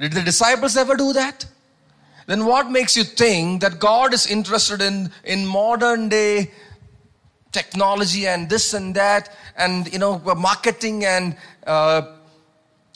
[0.00, 1.46] Did the disciples ever do that?
[2.28, 6.50] Then what makes you think that God is interested in, in modern day
[7.52, 11.34] technology and this and that and you know marketing and
[11.66, 12.02] uh,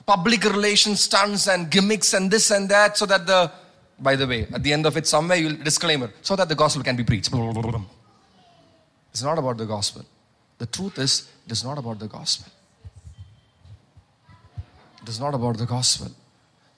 [0.04, 3.50] public relations stunts and gimmicks and this and that so that the
[4.00, 6.82] by the way at the end of it somewhere you'll disclaimer so that the gospel
[6.82, 7.30] can be preached.
[9.12, 10.06] It's not about the gospel.
[10.56, 12.50] The truth is it is not about the gospel.
[15.02, 16.10] It is not about the gospel.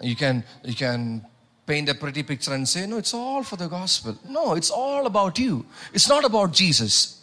[0.00, 1.24] You can you can
[1.66, 4.18] paint a pretty picture and say, no, it's all for the gospel.
[4.28, 5.64] No, it's all about you.
[5.92, 7.22] It's not about Jesus.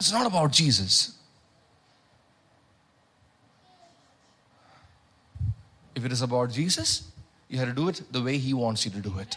[0.00, 1.16] It's not about Jesus.
[5.94, 7.12] If it is about Jesus,
[7.52, 9.36] You have to do it the way He wants you to do it.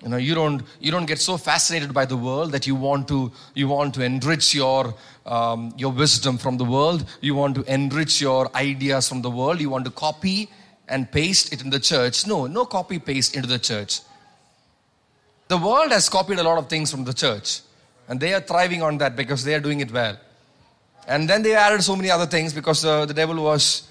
[0.00, 3.08] You know, you don't you don't get so fascinated by the world that you want
[3.08, 4.94] to you want to enrich your
[5.26, 7.04] um, your wisdom from the world.
[7.20, 9.60] You want to enrich your ideas from the world.
[9.60, 10.48] You want to copy
[10.88, 12.26] and paste it in the church.
[12.26, 14.00] No, no copy paste into the church.
[15.48, 17.60] The world has copied a lot of things from the church,
[18.08, 20.18] and they are thriving on that because they are doing it well.
[21.06, 23.88] And then they added so many other things because uh, the devil was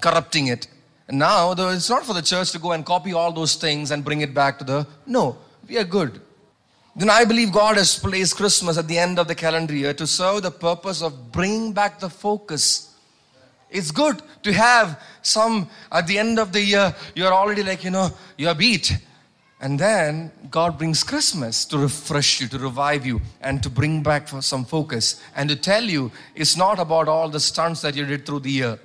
[0.00, 0.66] corrupting it.
[1.06, 3.90] And now the, it's not for the church to go and copy all those things
[3.90, 4.86] and bring it back to the.
[5.06, 5.36] No,
[5.68, 6.20] we are good.
[6.96, 10.06] Then I believe God has placed Christmas at the end of the calendar year to
[10.06, 12.94] serve the purpose of bringing back the focus.
[13.70, 17.90] It's good to have some at the end of the year, you're already like, you
[17.90, 18.98] know, you're beat.
[19.60, 24.28] And then God brings Christmas to refresh you, to revive you, and to bring back
[24.28, 28.24] some focus, and to tell you it's not about all the stunts that you did
[28.24, 28.78] through the year.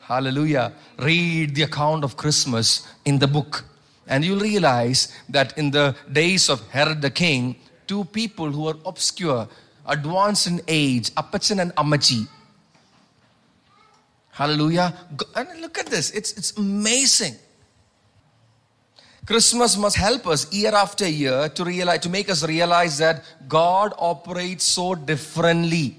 [0.00, 0.72] Hallelujah.
[0.98, 3.64] Read the account of Christmas in the book,
[4.08, 8.76] and you'll realize that in the days of Herod the king, two people who were
[8.84, 9.48] obscure,
[9.86, 12.26] advanced in age, Appachan and Ammachi.
[14.38, 14.94] Hallelujah.
[15.34, 17.34] And look at this, it's, it's amazing
[19.28, 23.92] Christmas must help us year after year to realize, to make us realize that God
[23.98, 25.96] operates so differently.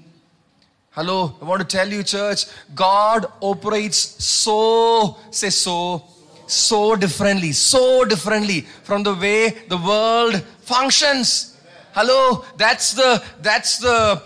[0.90, 6.02] Hello, I want to tell you, church, God operates so, say so,
[6.48, 11.56] so differently, so differently from the way the world functions.
[11.92, 14.20] Hello, that's the that's the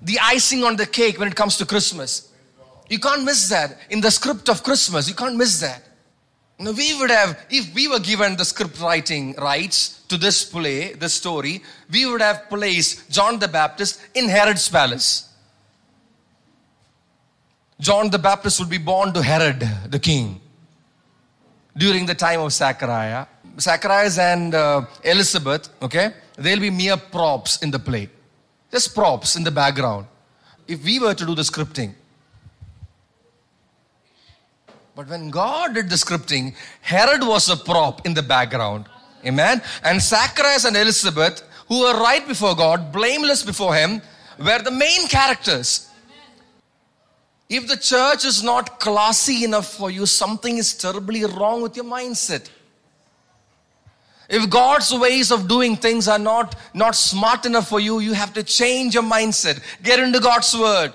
[0.00, 2.32] the icing on the cake when it comes to Christmas.
[2.88, 5.08] You can't miss that in the script of Christmas.
[5.08, 5.82] You can't miss that.
[6.58, 10.94] Now, we would have, if we were given the script writing rights to this play,
[10.94, 15.28] this story, we would have placed John the Baptist in Herod's palace.
[17.78, 20.40] John the Baptist would be born to Herod the king
[21.76, 23.26] during the time of Zachariah.
[23.60, 28.08] Zacharias and uh, Elizabeth, okay, they'll be mere props in the play.
[28.70, 30.06] Just props in the background.
[30.66, 31.94] If we were to do the scripting,
[34.96, 38.86] but when God did the scripting, Herod was a prop in the background.
[39.26, 39.60] Amen.
[39.84, 44.00] And Zacharias and Elizabeth, who were right before God, blameless before Him,
[44.38, 45.90] were the main characters.
[47.50, 51.84] If the church is not classy enough for you, something is terribly wrong with your
[51.84, 52.48] mindset.
[54.30, 58.32] If God's ways of doing things are not, not smart enough for you, you have
[58.32, 59.60] to change your mindset.
[59.82, 60.94] Get into God's word.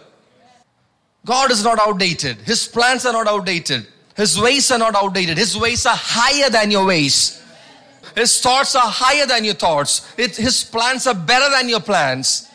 [1.25, 2.37] God is not outdated.
[2.37, 3.87] His plans are not outdated.
[4.15, 5.37] His ways are not outdated.
[5.37, 7.41] His ways are higher than your ways.
[8.15, 10.13] His thoughts are higher than your thoughts.
[10.17, 12.49] It, his plans are better than your plans.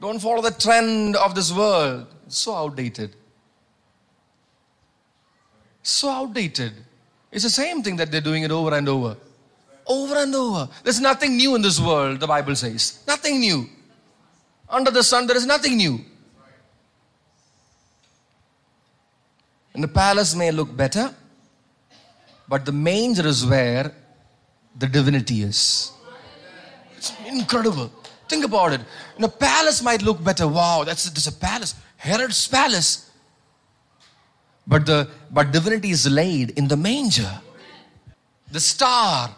[0.00, 2.06] Don't follow the trend of this world.
[2.26, 3.14] It's so outdated.
[5.82, 6.72] So outdated.
[7.30, 9.16] It's the same thing that they're doing it over and over.
[9.86, 10.68] Over and over.
[10.84, 13.02] There's nothing new in this world, the Bible says.
[13.06, 13.68] Nothing new.
[14.68, 16.00] Under the sun, there is nothing new.
[19.74, 21.14] And the palace may look better,
[22.48, 23.92] but the manger is where
[24.78, 25.92] the divinity is.
[26.96, 27.90] It's incredible.
[28.28, 28.80] Think about it.
[29.18, 30.46] The palace might look better.
[30.46, 31.74] Wow, that's, that's a palace.
[31.96, 33.10] Herod's palace.
[34.66, 37.40] But the but divinity is laid in the manger.
[38.50, 39.34] The star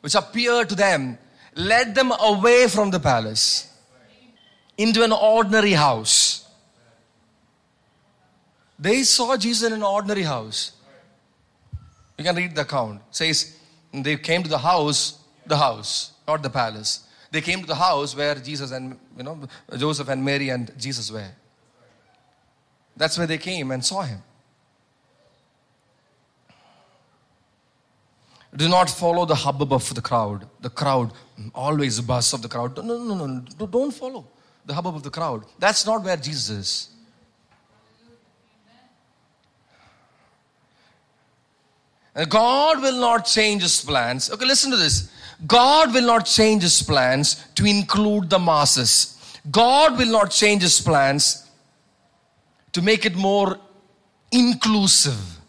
[0.00, 1.18] which appeared to them
[1.54, 3.72] led them away from the palace
[4.76, 6.41] into an ordinary house
[8.82, 10.72] they saw Jesus in an ordinary house.
[12.18, 13.00] You can read the account.
[13.10, 13.56] It says
[13.92, 17.06] they came to the house, the house, not the palace.
[17.30, 19.38] They came to the house where Jesus and you know
[19.76, 21.30] Joseph and Mary and Jesus were.
[22.96, 24.20] That's where they came and saw him.
[28.54, 30.46] Do not follow the hubbub of the crowd.
[30.60, 31.12] The crowd,
[31.54, 32.76] always the buzz of the crowd.
[32.76, 33.66] No, no, no, no.
[33.66, 34.26] Don't follow
[34.66, 35.44] the hubbub of the crowd.
[35.58, 36.91] That's not where Jesus is.
[42.28, 44.30] God will not change his plans.
[44.30, 45.10] Okay, listen to this.
[45.46, 49.16] God will not change his plans to include the masses.
[49.50, 51.50] God will not change his plans
[52.72, 53.58] to make it more
[54.30, 55.40] inclusive.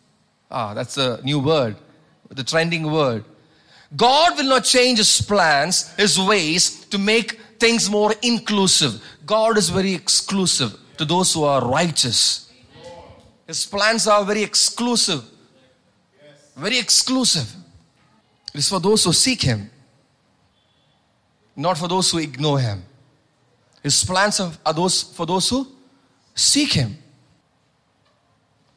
[0.49, 1.75] Ah, that's a new word,
[2.29, 3.25] the trending word.
[3.95, 9.03] God will not change his plans, his ways to make things more inclusive.
[9.25, 12.51] God is very exclusive to those who are righteous.
[13.45, 15.23] His plans are very exclusive
[16.55, 17.53] very exclusive.
[18.53, 19.69] It is for those who seek Him,
[21.55, 22.83] not for those who ignore Him.
[23.81, 25.67] His plans are those for those who
[26.33, 26.97] seek Him.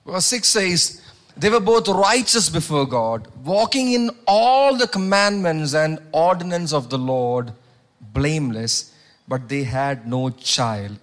[0.05, 1.03] Verse 6 says,
[1.37, 6.99] They were both righteous before God, walking in all the commandments and ordinance of the
[6.99, 7.53] Lord,
[8.01, 8.95] blameless,
[9.29, 10.99] but they had no child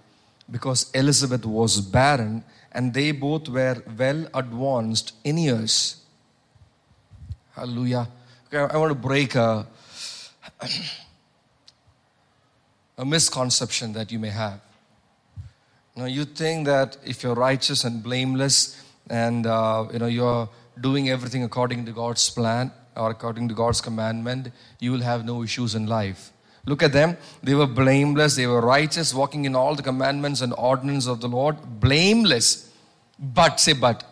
[0.50, 6.03] because Elizabeth was barren and they both were well advanced in years.
[7.56, 8.08] Hallelujah.
[8.48, 9.68] Okay, I want to break a,
[12.98, 14.60] a misconception that you may have.
[15.96, 20.50] You, you think that if you're righteous and blameless and uh, you know you're
[20.82, 24.50] doing everything according to God's plan or according to God's commandment,
[24.80, 26.32] you will have no issues in life.
[26.66, 27.18] Look at them.
[27.44, 31.28] They were blameless, they were righteous, walking in all the commandments and ordinances of the
[31.28, 32.72] Lord, blameless.
[33.20, 34.04] But, say, but,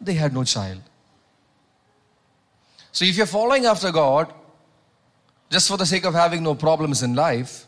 [0.00, 0.82] they had no child.
[2.92, 4.32] So if you're following after God,
[5.50, 7.66] just for the sake of having no problems in life,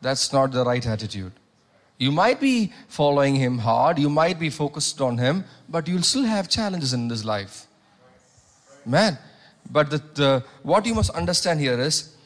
[0.00, 1.32] that's not the right attitude.
[1.98, 6.22] You might be following Him hard, you might be focused on Him, but you'll still
[6.22, 7.66] have challenges in this life.
[8.86, 9.18] Man.
[9.70, 12.16] But the, the, what you must understand here is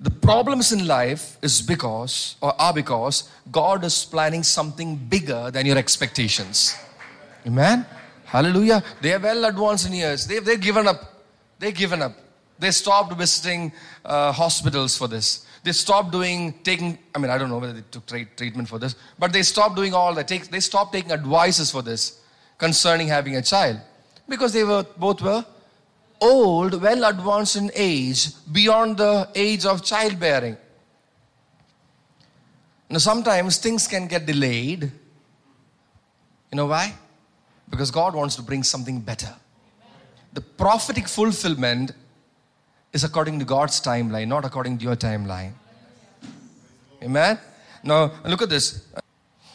[0.00, 5.64] the problems in life is because or are because God is planning something bigger than
[5.66, 6.76] your expectations.
[7.46, 7.86] Amen.
[8.24, 8.82] Hallelujah.
[9.00, 10.26] They are well advanced in years.
[10.26, 11.17] They've, they've given up.
[11.58, 12.12] They've given up.
[12.58, 13.72] They stopped visiting
[14.04, 15.46] uh, hospitals for this.
[15.62, 18.78] They stopped doing, taking, I mean, I don't know whether they took tra- treatment for
[18.78, 20.28] this, but they stopped doing all that.
[20.28, 22.20] Take, they stopped taking advices for this
[22.56, 23.78] concerning having a child
[24.28, 25.44] because they were both were
[26.20, 30.56] old, well advanced in age, beyond the age of childbearing.
[32.90, 34.84] Now, sometimes things can get delayed.
[36.50, 36.94] You know why?
[37.68, 39.34] Because God wants to bring something better.
[40.38, 41.90] The prophetic fulfillment
[42.92, 45.50] is according to God's timeline, not according to your timeline.
[47.02, 47.40] Amen?
[47.82, 48.86] Now, look at this.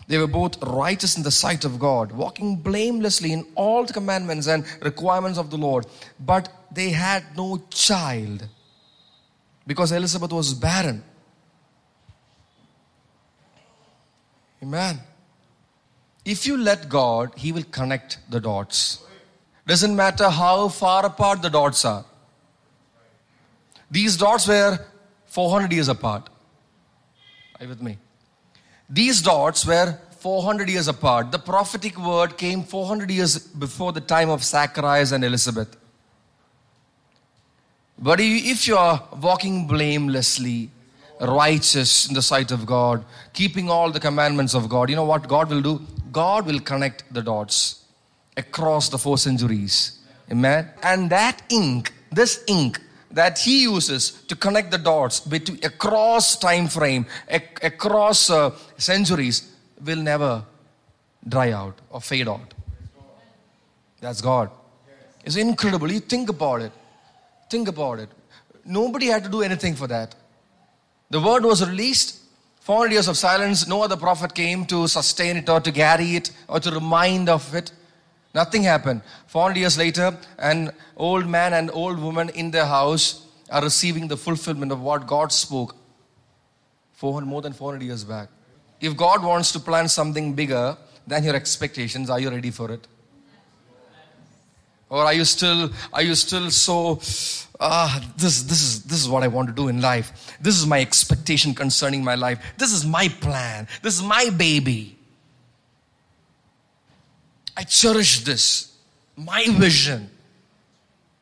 [0.09, 4.47] They were both righteous in the sight of God, walking blamelessly in all the commandments
[4.47, 5.85] and requirements of the Lord.
[6.19, 8.45] But they had no child
[9.65, 11.01] because Elizabeth was barren.
[14.61, 14.99] Amen.
[16.25, 18.99] If you let God, He will connect the dots.
[19.65, 22.03] Doesn't matter how far apart the dots are.
[23.89, 24.79] These dots were
[25.27, 26.29] 400 years apart.
[27.59, 27.97] Are you with me?
[28.89, 31.31] These dots were 400 years apart.
[31.31, 35.77] The prophetic word came 400 years before the time of Zacharias and Elizabeth.
[37.97, 40.71] But if you are walking blamelessly,
[41.21, 45.27] righteous in the sight of God, keeping all the commandments of God, you know what
[45.27, 45.81] God will do?
[46.11, 47.82] God will connect the dots
[48.37, 49.99] across the four centuries.
[50.31, 50.69] Amen.
[50.81, 52.79] And that ink, this ink
[53.11, 59.51] that he uses to connect the dots between across time frame, ac- across uh, centuries,
[59.83, 60.43] will never
[61.27, 62.53] dry out or fade out.
[64.01, 64.49] That's God.
[65.23, 65.91] It's incredible.
[65.91, 66.71] You think about it.
[67.49, 68.09] Think about it.
[68.65, 70.15] Nobody had to do anything for that.
[71.09, 72.19] The word was released.
[72.61, 73.67] 400 years of silence.
[73.67, 77.53] No other prophet came to sustain it or to carry it or to remind of
[77.53, 77.71] it.
[78.33, 79.01] Nothing happened.
[79.27, 84.17] 400 years later, an old man and old woman in their house are receiving the
[84.17, 85.75] fulfillment of what God spoke
[86.93, 88.29] 400, more than 400 years back.
[88.81, 92.87] If God wants to plan something bigger than your expectations, are you ready for it?
[94.89, 96.99] Or are you still, are you still so,
[97.59, 100.37] ah, this, this, is, this is what I want to do in life.
[100.39, 102.39] This is my expectation concerning my life.
[102.57, 103.67] This is my plan.
[103.81, 104.97] This is my baby.
[107.55, 108.75] I cherish this.
[109.15, 110.09] My vision.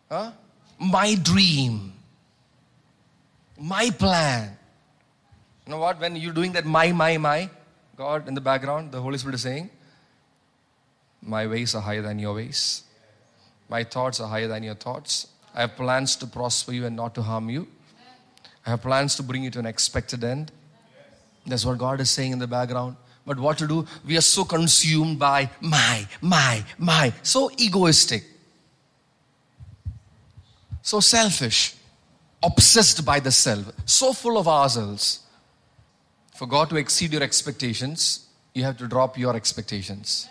[0.09, 0.31] Huh?
[0.79, 1.93] My dream.
[3.59, 4.57] My plan.
[5.65, 5.99] You know what?
[5.99, 7.49] When you're doing that, my, my, my,
[7.95, 9.69] God in the background, the Holy Spirit is saying,
[11.21, 12.83] My ways are higher than your ways.
[13.69, 15.27] My thoughts are higher than your thoughts.
[15.53, 17.67] I have plans to prosper you and not to harm you.
[18.65, 20.51] I have plans to bring you to an expected end.
[21.45, 22.95] That's what God is saying in the background.
[23.25, 23.85] But what to do?
[24.05, 28.23] We are so consumed by my, my, my, so egoistic,
[30.81, 31.75] so selfish,
[32.41, 35.19] obsessed by the self, so full of ourselves.
[36.35, 40.27] For God to exceed your expectations, you have to drop your expectations.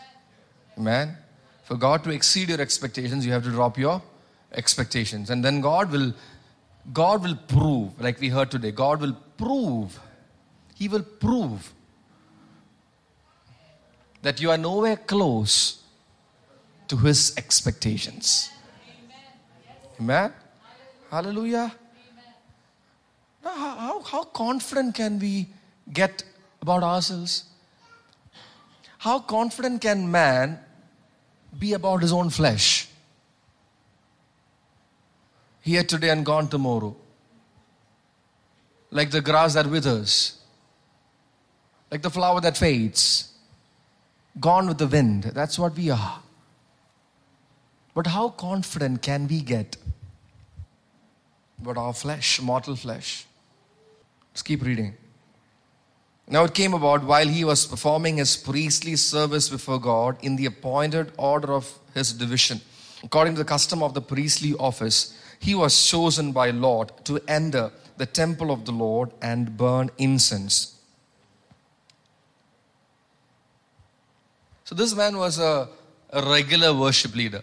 [0.77, 1.17] Amen.
[1.63, 4.03] For God to exceed your expectations, you have to drop your
[4.53, 5.31] expectations.
[5.31, 6.13] And then God will
[6.93, 10.01] God will prove, like we heard today, God will prove.
[10.75, 11.73] He will prove
[14.23, 15.83] that you are nowhere close
[16.89, 18.51] to his expectations.
[20.01, 20.33] Amen.
[21.11, 21.73] Hallelujah.
[23.45, 25.49] Now, how, how confident can we
[25.93, 26.23] get
[26.61, 27.45] about ourselves?
[28.99, 30.59] How confident can man
[31.59, 32.91] be about his own flesh?
[35.61, 36.97] here today and gone tomorrow.
[38.91, 40.39] Like the grass that withers,
[41.91, 43.30] like the flower that fades,
[44.41, 45.25] gone with the wind.
[45.25, 46.21] That's what we are.
[47.95, 49.77] But how confident can we get
[51.61, 53.27] about our flesh, mortal flesh?
[54.33, 54.95] Let's keep reading.
[56.29, 60.47] Now it came about while he was performing his priestly service before God in the
[60.47, 62.61] appointed order of his division.
[63.03, 67.73] According to the custom of the priestly office, he was chosen by Lord to enter
[67.97, 70.80] the temple of the Lord and burn incense.
[74.71, 75.69] So this man was a,
[76.11, 77.43] a regular worship leader.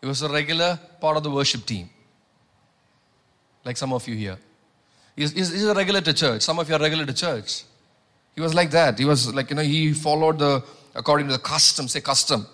[0.00, 1.88] He was a regular part of the worship team.
[3.64, 4.38] Like some of you here.
[5.14, 6.42] He's, he's, he's a regular to church.
[6.42, 7.62] Some of you are regular to church.
[8.34, 8.98] He was like that.
[8.98, 10.64] He was like, you know, he followed the,
[10.96, 12.48] according to the custom, say custom,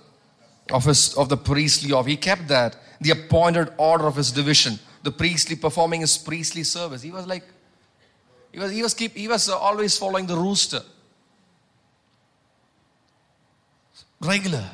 [0.70, 2.04] of, his, of the priestly of.
[2.04, 7.00] He kept that, the appointed order of his division, the priestly, performing his priestly service.
[7.00, 7.44] He was like,
[8.52, 10.82] he was, he was, keep, he was always following the rooster.
[14.20, 14.64] Regular.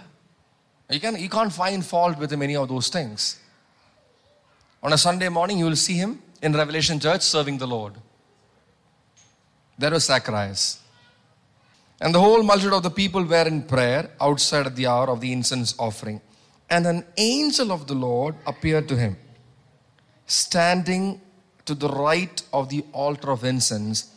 [0.90, 3.40] You, can, you can't find fault with him any of those things.
[4.82, 7.94] On a Sunday morning, you will see him in Revelation Church serving the Lord.
[9.78, 10.80] There was Zacharias.
[12.00, 15.20] And the whole multitude of the people were in prayer outside at the hour of
[15.20, 16.20] the incense offering.
[16.68, 19.16] And an angel of the Lord appeared to him,
[20.26, 21.20] standing
[21.64, 24.12] to the right of the altar of incense.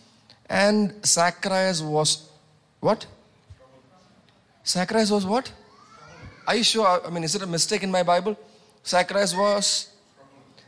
[0.49, 2.30] And Zacharias was
[2.80, 3.05] what?
[4.66, 5.51] Zacharias was what?
[6.47, 7.01] Are you sure?
[7.05, 8.38] I mean, is it a mistake in my Bible?
[8.86, 9.89] Zacharias was.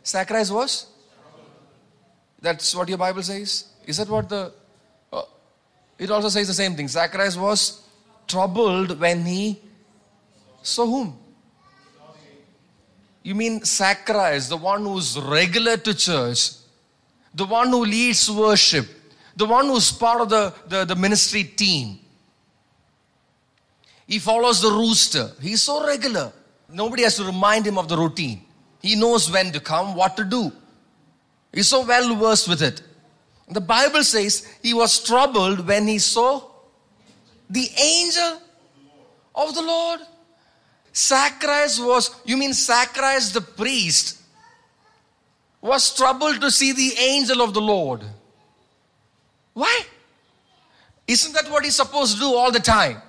[0.05, 0.87] Zacharias was?
[2.39, 3.65] That's what your Bible says?
[3.85, 4.51] Is that what the.
[5.11, 5.23] Uh,
[5.97, 6.87] it also says the same thing.
[6.87, 7.81] Zacharias was
[8.27, 9.59] troubled when he
[10.61, 11.17] saw whom?
[13.23, 16.53] You mean Zacharias, the one who's regular to church,
[17.33, 18.87] the one who leads worship,
[19.35, 21.99] the one who's part of the, the, the ministry team.
[24.11, 25.31] He follows the rooster.
[25.41, 26.33] He's so regular.
[26.67, 28.41] Nobody has to remind him of the routine.
[28.81, 30.51] He knows when to come, what to do.
[31.53, 32.81] He's so well versed with it.
[33.47, 36.43] The Bible says he was troubled when he saw
[37.49, 38.41] the angel
[39.33, 40.01] of the Lord.
[40.93, 44.21] Zacharias was, you mean Zacharias the priest,
[45.61, 48.01] was troubled to see the angel of the Lord.
[49.53, 49.83] Why?
[51.07, 53.01] Isn't that what he's supposed to do all the time?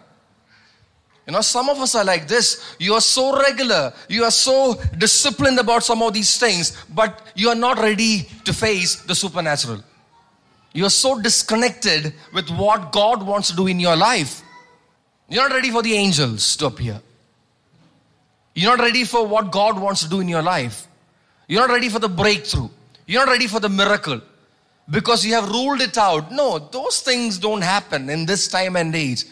[1.27, 2.75] You know, some of us are like this.
[2.79, 7.49] You are so regular, you are so disciplined about some of these things, but you
[7.49, 9.83] are not ready to face the supernatural.
[10.73, 14.43] You are so disconnected with what God wants to do in your life.
[15.29, 17.01] You're not ready for the angels to appear.
[18.55, 20.87] You're not ready for what God wants to do in your life.
[21.47, 22.69] You're not ready for the breakthrough.
[23.07, 24.21] You're not ready for the miracle
[24.91, 26.33] because you have ruled it out.
[26.33, 29.25] No, those things don't happen in this time and age.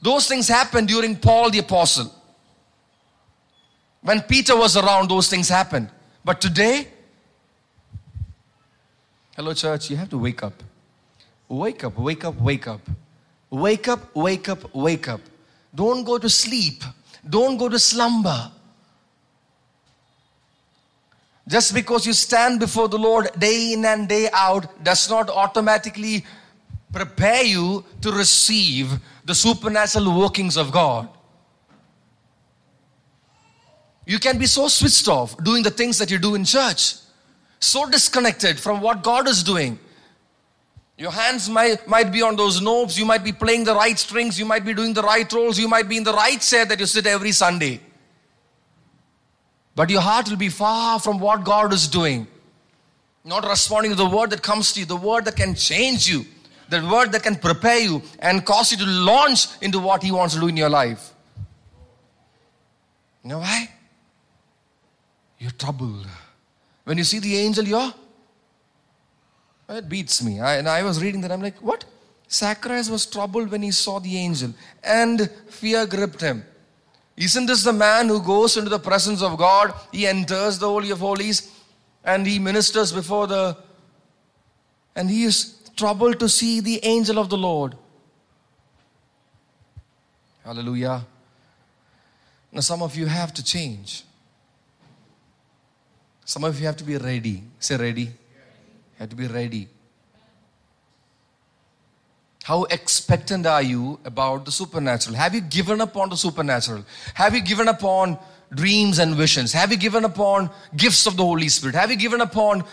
[0.00, 2.14] Those things happened during Paul the Apostle.
[4.02, 5.90] When Peter was around, those things happened.
[6.24, 6.88] But today,
[9.36, 10.62] hello, church, you have to wake up.
[11.48, 12.80] Wake up, wake up, wake up.
[13.50, 15.20] Wake up, wake up, wake up.
[15.74, 16.82] Don't go to sleep.
[17.28, 18.52] Don't go to slumber.
[21.46, 26.24] Just because you stand before the Lord day in and day out does not automatically
[26.92, 31.08] prepare you to receive the supernatural workings of God.
[34.06, 36.94] You can be so switched off doing the things that you do in church,
[37.60, 39.78] so disconnected from what God is doing.
[40.96, 44.38] Your hands might, might be on those knobs, you might be playing the right strings,
[44.38, 46.80] you might be doing the right roles, you might be in the right chair that
[46.80, 47.80] you sit every Sunday.
[49.74, 52.26] But your heart will be far from what God is doing.
[53.24, 56.24] Not responding to the word that comes to you, the word that can change you
[56.68, 60.34] the word that can prepare you and cause you to launch into what He wants
[60.34, 61.12] to do in your life.
[63.22, 63.70] You know why?
[65.38, 66.06] You're troubled.
[66.84, 67.92] When you see the angel, you're.
[69.70, 70.40] It beats me.
[70.40, 71.32] I, and I was reading that.
[71.32, 71.84] I'm like, what?
[72.30, 74.52] Zacharias was troubled when he saw the angel,
[74.82, 76.44] and fear gripped him.
[77.16, 79.74] Isn't this the man who goes into the presence of God?
[79.90, 81.50] He enters the Holy of Holies
[82.04, 83.56] and he ministers before the.
[84.94, 87.76] And he is troubled to see the angel of the Lord.
[90.44, 91.06] Hallelujah.
[92.52, 94.02] Now, some of you have to change.
[96.24, 97.42] Some of you have to be ready.
[97.58, 98.02] Say, ready.
[98.02, 99.68] You have to be ready.
[102.44, 105.16] How expectant are you about the supernatural?
[105.16, 106.84] Have you given up on the supernatural?
[107.12, 108.18] Have you given up on
[108.50, 109.52] dreams and visions?
[109.52, 111.74] Have you given upon gifts of the Holy Spirit?
[111.74, 112.64] Have you given upon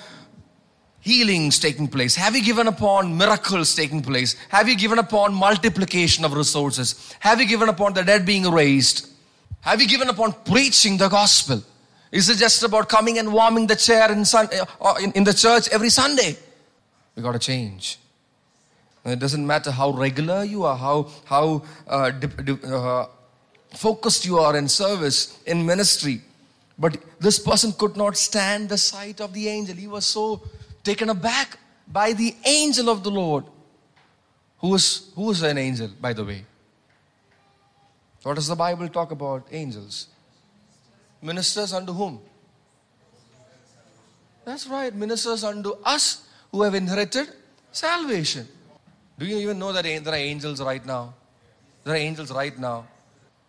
[1.05, 2.15] healings taking place?
[2.15, 4.35] Have you given upon miracles taking place?
[4.49, 7.13] Have you given upon multiplication of resources?
[7.19, 9.07] Have you given upon the dead being raised?
[9.61, 11.63] Have you given upon preaching the gospel?
[12.11, 14.49] Is it just about coming and warming the chair in, sun,
[14.81, 16.35] uh, in, in the church every Sunday?
[17.15, 17.99] We got to change.
[19.05, 22.11] It doesn't matter how regular you are, how, how uh,
[22.63, 23.05] uh,
[23.75, 26.21] focused you are in service, in ministry.
[26.79, 29.75] But this person could not stand the sight of the angel.
[29.75, 30.41] He was so
[30.85, 31.57] taken aback
[31.87, 33.45] by the angel of the Lord.
[34.59, 36.45] Who is, who is an angel, by the way?
[38.23, 40.07] What does the Bible talk about angels?
[41.21, 42.19] Ministers unto whom?
[44.45, 47.27] That's right, ministers unto us who have inherited
[47.71, 48.47] salvation.
[49.17, 51.13] Do you even know that there are angels right now?
[51.83, 52.87] There are angels right now.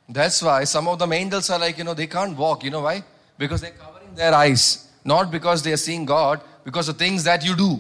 [0.09, 2.65] That's why some of them angels are like, you know, they can't walk.
[2.65, 3.03] You know why?
[3.37, 4.89] Because they're covering their eyes.
[5.05, 7.79] Not because they are seeing God, because of things that you do.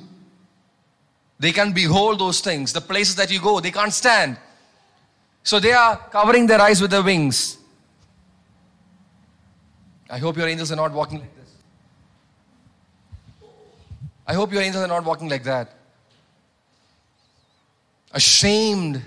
[1.41, 2.73] They can behold those things.
[2.73, 4.39] The places that you go, they can't stand.
[5.43, 7.59] So they are covering their eyes with their wings.
[10.09, 11.51] I hope your angels are not walking like this.
[14.25, 15.73] I hope your angels are not walking like that.
[18.13, 19.03] Ashamed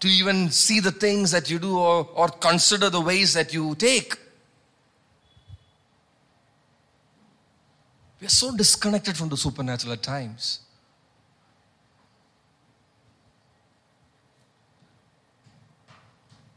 [0.00, 3.74] to even see the things that you do or, or consider the ways that you
[3.76, 4.18] take.
[8.20, 10.60] We are so disconnected from the supernatural at times.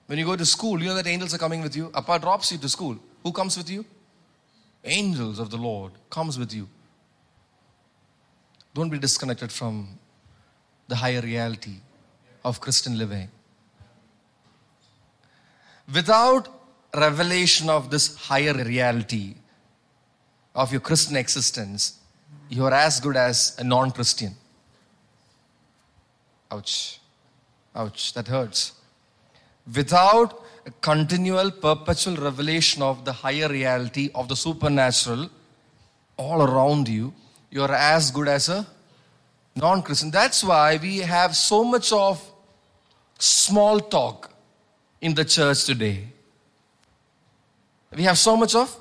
[0.07, 1.91] When you go to school, you know that angels are coming with you.
[1.93, 2.97] Appa drops you to school.
[3.23, 3.85] Who comes with you?
[4.85, 6.69] Angels of the Lord comes with you.
[8.73, 9.99] Don't be disconnected from
[10.87, 11.77] the higher reality
[12.45, 13.29] of Christian living.
[15.93, 16.47] Without
[16.95, 19.35] revelation of this higher reality
[20.57, 21.99] of your Christian existence,
[22.49, 24.35] you are as good as a non Christian.
[26.51, 26.99] Ouch.
[27.75, 28.73] Ouch, that hurts.
[29.73, 35.29] Without a continual, perpetual revelation of the higher reality of the supernatural
[36.17, 37.13] all around you,
[37.51, 38.65] you are as good as a
[39.55, 40.09] non Christian.
[40.09, 42.19] That's why we have so much of
[43.19, 44.33] small talk
[45.01, 46.07] in the church today.
[47.95, 48.75] We have so much of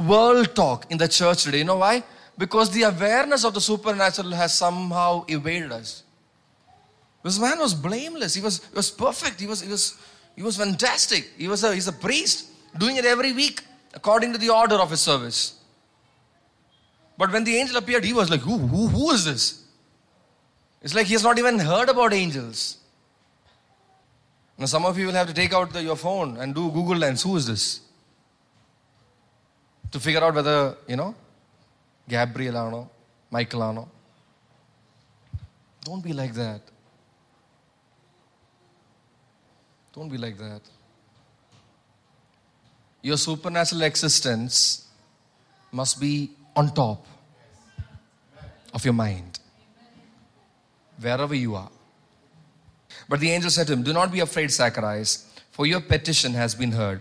[0.00, 1.58] world talk in the church today.
[1.58, 2.02] You know why?
[2.36, 6.02] Because the awareness of the supernatural has somehow evaded us.
[7.22, 8.34] This man was blameless.
[8.34, 9.40] He was, he was perfect.
[9.40, 9.98] He was, he, was,
[10.36, 11.30] he was fantastic.
[11.36, 12.48] He was a, he's a priest
[12.78, 15.58] doing it every week according to the order of his service.
[17.18, 19.64] But when the angel appeared, he was like, who, who, who is this?
[20.80, 22.78] It's like he has not even heard about angels.
[24.56, 26.96] Now, some of you will have to take out the, your phone and do Google
[26.96, 27.22] Lens.
[27.22, 27.80] Who is this?
[29.92, 31.14] To figure out whether, you know,
[32.08, 32.90] Gabriel ano,
[33.30, 33.88] Michael ano.
[35.82, 36.60] Don't be like that.
[39.92, 40.60] Don't be like that.
[43.02, 44.86] Your supernatural existence
[45.72, 47.06] must be on top
[48.72, 49.38] of your mind,
[51.00, 51.70] wherever you are.
[53.08, 56.54] But the angel said to him, Do not be afraid, Zacharias, for your petition has
[56.54, 57.00] been heard.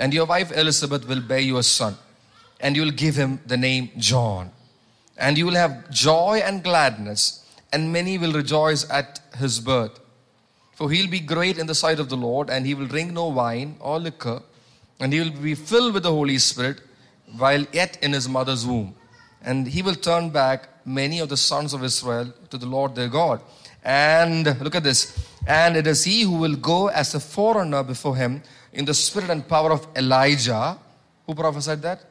[0.00, 1.94] And your wife Elizabeth will bear you a son,
[2.58, 4.50] and you will give him the name John.
[5.18, 10.00] And you will have joy and gladness, and many will rejoice at his birth.
[10.74, 13.26] For he'll be great in the sight of the Lord, and he will drink no
[13.26, 14.40] wine or liquor,
[15.00, 16.80] and he will be filled with the Holy Spirit
[17.36, 18.94] while yet in his mother's womb.
[19.42, 23.08] And he will turn back many of the sons of Israel to the Lord their
[23.08, 23.42] God.
[23.84, 25.29] And look at this.
[25.46, 29.30] And it is he who will go as a forerunner before him in the spirit
[29.30, 30.78] and power of Elijah.
[31.26, 32.04] Who prophesied that?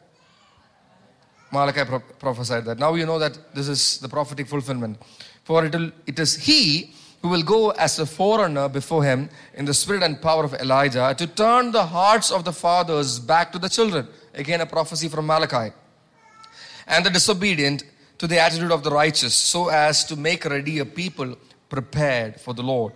[1.51, 2.79] Malachi pro- prophesied that.
[2.79, 4.99] Now you know that this is the prophetic fulfillment.
[5.43, 9.65] For it, will, it is he who will go as a forerunner before him in
[9.65, 13.59] the spirit and power of Elijah to turn the hearts of the fathers back to
[13.59, 14.07] the children.
[14.33, 15.73] Again, a prophecy from Malachi.
[16.87, 17.83] And the disobedient
[18.19, 21.37] to the attitude of the righteous, so as to make ready a people
[21.69, 22.93] prepared for the Lord.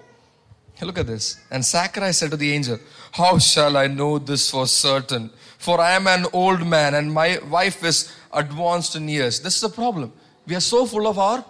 [0.82, 1.40] Look at this.
[1.52, 2.80] And Zacharias said to the angel,
[3.12, 5.30] How shall I know this for certain?
[5.58, 9.40] For I am an old man and my wife is advanced in years.
[9.40, 10.12] This is the problem.
[10.46, 11.46] We are so full of our,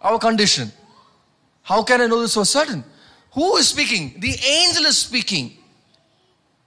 [0.00, 0.70] our condition.
[1.62, 2.84] How can I know this for certain?
[3.32, 4.14] Who is speaking?
[4.18, 5.54] The angel is speaking.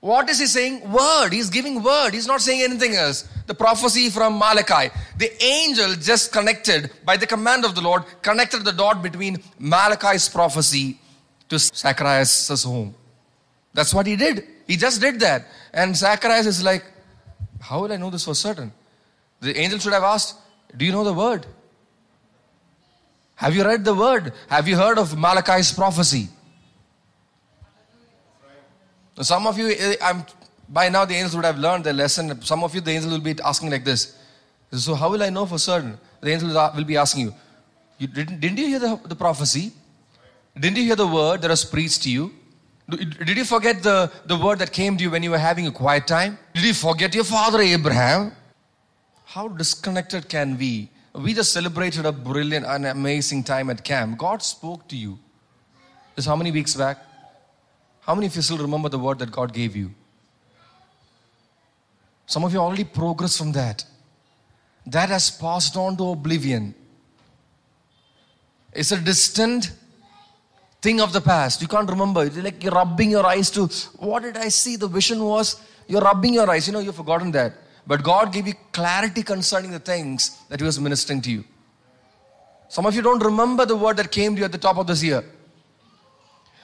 [0.02, 0.92] What is he saying?
[0.92, 1.30] Word.
[1.32, 2.12] He's giving word.
[2.12, 3.30] He's not saying anything else.
[3.46, 4.92] The prophecy from Malachi.
[5.18, 10.28] The angel just connected by the command of the Lord, connected the dot between Malachi's
[10.28, 11.00] prophecy
[11.52, 12.96] to Zacharias' home.
[13.74, 14.48] That's what he did.
[14.68, 15.46] He just did that.
[15.74, 16.84] And Zacharias is like,
[17.60, 18.72] How will I know this for certain?
[19.42, 20.38] The angel should have asked,
[20.76, 21.46] Do you know the word?
[23.36, 24.34] Have you read the word?
[24.50, 26.30] Have you heard of Malachi's prophecy?
[29.22, 30.26] Some of you, eh, I'm,
[30.70, 32.42] by now the angels would have learned the lesson.
[32.42, 34.18] Some of you, the angel will be asking like this.
[34.72, 35.98] So, how will I know for certain?
[36.22, 37.34] The angel will be asking you,
[37.98, 39.74] you didn't, didn't you hear the, the prophecy?
[40.60, 42.34] Didn't you hear the word that was preached to you?
[42.90, 45.72] Did you forget the, the word that came to you when you were having a
[45.72, 46.38] quiet time?
[46.54, 48.34] Did you forget your father Abraham?
[49.26, 50.90] How disconnected can we?
[51.14, 54.18] We just celebrated a brilliant and amazing time at camp.
[54.18, 55.18] God spoke to you.
[56.16, 56.98] This how many weeks back?
[58.02, 59.92] How many of you still remember the word that God gave you?
[62.26, 63.86] Some of you already progressed from that.
[64.86, 66.74] That has passed on to oblivion.
[68.74, 69.72] It's a distant
[70.82, 71.62] thing of the past.
[71.62, 72.26] You can't remember.
[72.26, 73.68] It's like you're rubbing your eyes to
[73.98, 74.76] what did I see?
[74.76, 76.68] The vision was you're rubbing your eyes.
[76.68, 77.54] You know, you've forgotten that.
[77.86, 81.44] But God gave you clarity concerning the things that He was ministering to you.
[82.70, 84.88] Some of you don't remember the word that came to you at the top of
[84.88, 85.24] this year.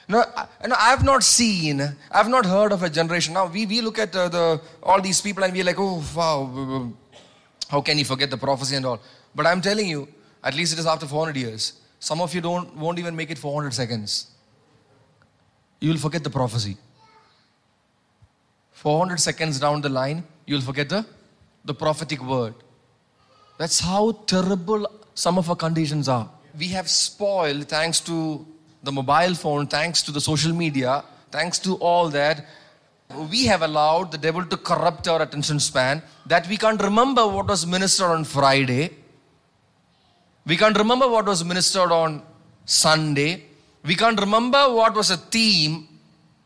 [0.08, 3.34] No, I, I've not seen, I've not heard of a generation.
[3.34, 6.92] Now we, we look at uh, the all these people and we're like, oh wow,
[7.68, 9.00] how can you forget the prophecy and all?
[9.34, 10.08] But I'm telling you,
[10.42, 11.74] at least it is after 400 years.
[12.00, 14.30] Some of you don't won't even make it 400 seconds.
[15.80, 16.76] You will forget the prophecy.
[18.72, 21.04] 400 seconds down the line, you'll forget the,
[21.64, 22.54] the prophetic word.
[23.58, 26.30] That's how terrible some of our conditions are.
[26.56, 28.46] We have spoiled, thanks to
[28.84, 32.46] the mobile phone, thanks to the social media, thanks to all that,
[33.30, 37.48] we have allowed the devil to corrupt our attention span that we can't remember what
[37.48, 38.90] was ministered on Friday
[40.48, 42.22] we can't remember what was ministered on
[42.64, 43.44] Sunday.
[43.84, 45.86] We can't remember what was a theme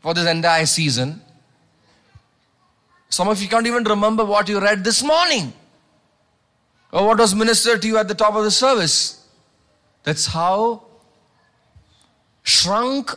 [0.00, 1.22] for this entire season.
[3.08, 5.52] Some of you can't even remember what you read this morning
[6.92, 9.24] or what was ministered to you at the top of the service.
[10.02, 10.82] That's how
[12.42, 13.12] shrunk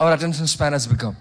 [0.00, 1.16] our attention span has become.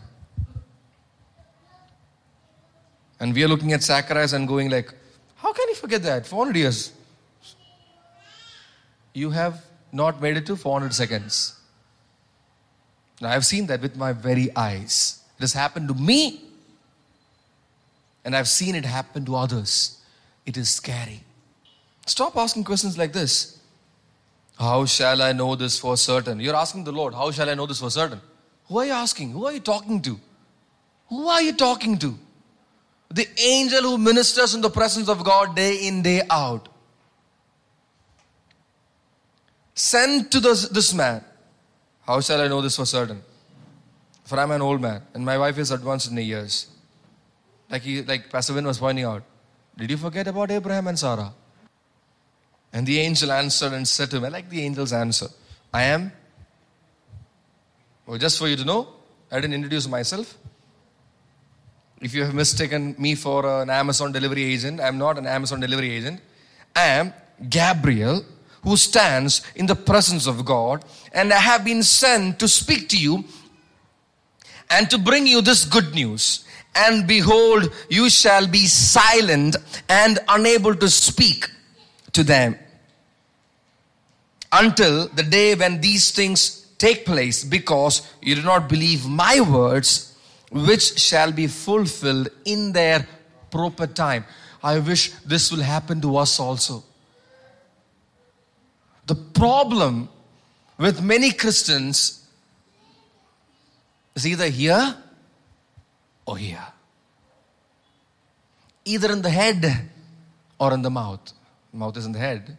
[3.20, 4.92] And we are looking at Zacharias and going like,
[5.36, 6.26] how can you forget that?
[6.26, 6.94] 400 years
[9.20, 11.60] you have not made it to 400 seconds.
[13.22, 15.22] Now, I've seen that with my very eyes.
[15.38, 16.42] It has happened to me,
[18.24, 20.00] and I've seen it happen to others.
[20.46, 21.24] It is scary.
[22.06, 23.60] Stop asking questions like this
[24.58, 26.40] How shall I know this for certain?
[26.40, 28.22] You're asking the Lord, How shall I know this for certain?
[28.68, 29.32] Who are you asking?
[29.32, 30.20] Who are you talking to?
[31.10, 32.18] Who are you talking to?
[33.12, 36.69] The angel who ministers in the presence of God day in, day out
[39.80, 41.24] sent to this, this man.
[42.06, 43.22] How shall I know this for certain?
[44.26, 46.68] For I'm an old man and my wife is advanced in the years.
[47.70, 49.24] Like, he, like Pastor Vin was pointing out,
[49.78, 51.34] did you forget about Abraham and Sarah?
[52.74, 55.28] And the angel answered and said to him, I like the angel's answer.
[55.74, 56.12] I am.
[58.06, 58.88] Well, just for you to know,
[59.32, 60.38] I didn't introduce myself.
[62.02, 65.92] If you have mistaken me for an Amazon delivery agent, I'm not an Amazon delivery
[65.92, 66.22] agent.
[66.76, 67.14] I am
[67.50, 68.26] Gabriel,
[68.64, 70.84] who stands in the presence of God,
[71.14, 73.24] and I have been sent to speak to you
[74.70, 76.46] and to bring you this good news.
[76.76, 79.56] And behold, you shall be silent
[79.90, 81.50] and unable to speak
[82.14, 82.58] to them
[84.52, 90.16] until the day when these things take place, because you do not believe my words,
[90.52, 93.06] which shall be fulfilled in their
[93.52, 94.26] proper time.
[94.64, 96.84] I wish this will happen to us also.
[99.10, 100.08] The problem
[100.78, 102.28] with many Christians
[104.14, 104.96] is either here
[106.28, 106.68] or here.
[108.86, 109.90] Either in the head
[110.60, 111.34] or in the mouth.
[111.74, 112.56] mouth is in the head.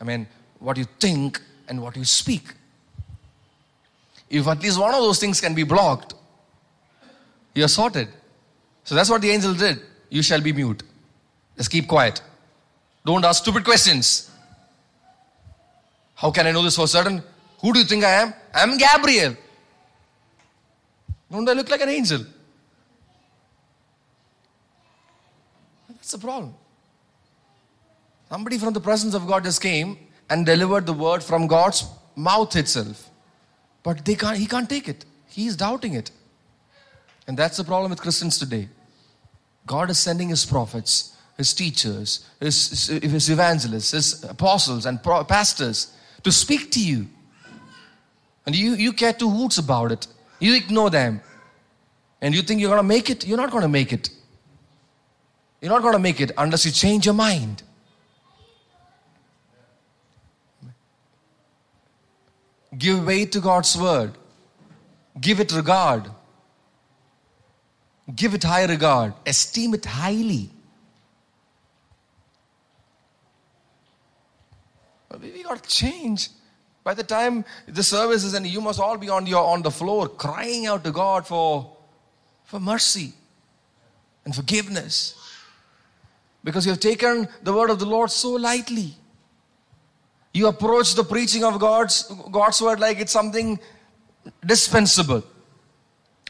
[0.00, 0.26] I mean,
[0.58, 2.42] what you think and what you speak.
[4.28, 6.14] If at least one of those things can be blocked,
[7.54, 8.08] you're sorted.
[8.82, 9.82] So that's what the angel did.
[10.10, 10.82] You shall be mute.
[11.56, 12.20] Just keep quiet.
[13.06, 14.27] Don't ask stupid questions.
[16.18, 17.22] How can I know this for certain?
[17.60, 18.34] Who do you think I am?
[18.52, 19.36] I'm Gabriel.
[21.30, 22.24] Don't I look like an angel?
[25.88, 26.54] That's the problem.
[28.28, 29.96] Somebody from the presence of God just came
[30.28, 33.10] and delivered the word from God's mouth itself.
[33.84, 35.04] But they can't, he can't take it.
[35.28, 36.10] He's doubting it.
[37.28, 38.68] And that's the problem with Christians today.
[39.66, 45.92] God is sending his prophets, his teachers, his, his evangelists, his apostles, and pastors
[46.22, 47.06] to speak to you.
[48.46, 50.06] And you, you care two hoots about it.
[50.40, 51.20] You ignore them.
[52.20, 53.26] And you think you're going to make it?
[53.26, 54.10] You're not going to make it.
[55.60, 57.62] You're not going to make it unless you change your mind.
[62.76, 64.12] Give way to God's word.
[65.20, 66.10] Give it regard.
[68.14, 69.14] Give it high regard.
[69.26, 70.50] Esteem it highly.
[75.20, 76.28] We got to change.
[76.84, 79.70] By the time the service is and you must all be on your on the
[79.70, 81.76] floor crying out to God for,
[82.44, 83.12] for mercy
[84.24, 85.14] and forgiveness.
[86.44, 88.94] Because you have taken the word of the Lord so lightly.
[90.32, 93.58] You approach the preaching of God's, God's word like it's something
[94.44, 95.24] dispensable.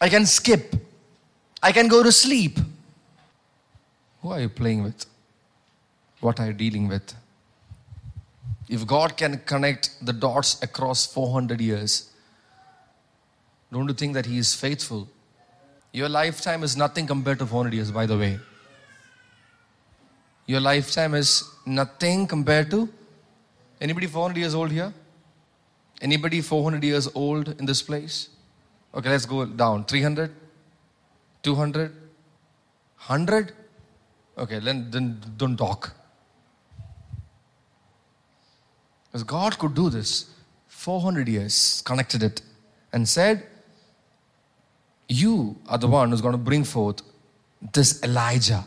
[0.00, 0.74] I can skip.
[1.62, 2.58] I can go to sleep.
[4.22, 5.04] Who are you playing with?
[6.20, 7.14] What are you dealing with?
[8.68, 12.10] If God can connect the dots across 400 years,
[13.72, 15.08] don't you think that He is faithful?
[15.92, 18.38] Your lifetime is nothing compared to 400 years, by the way.
[20.46, 22.88] Your lifetime is nothing compared to
[23.80, 24.92] anybody 400 years old here?
[26.00, 28.28] Anybody 400 years old in this place?
[28.94, 29.84] Okay, let's go down.
[29.84, 30.30] 300?
[31.42, 31.90] 200?
[31.90, 33.52] 100?
[34.38, 35.94] Okay, then, then don't talk.
[39.10, 40.26] Because God could do this.
[40.68, 42.40] 400 years, connected it,
[42.92, 43.44] and said,
[45.08, 47.02] You are the one who's going to bring forth
[47.72, 48.64] this Elijah,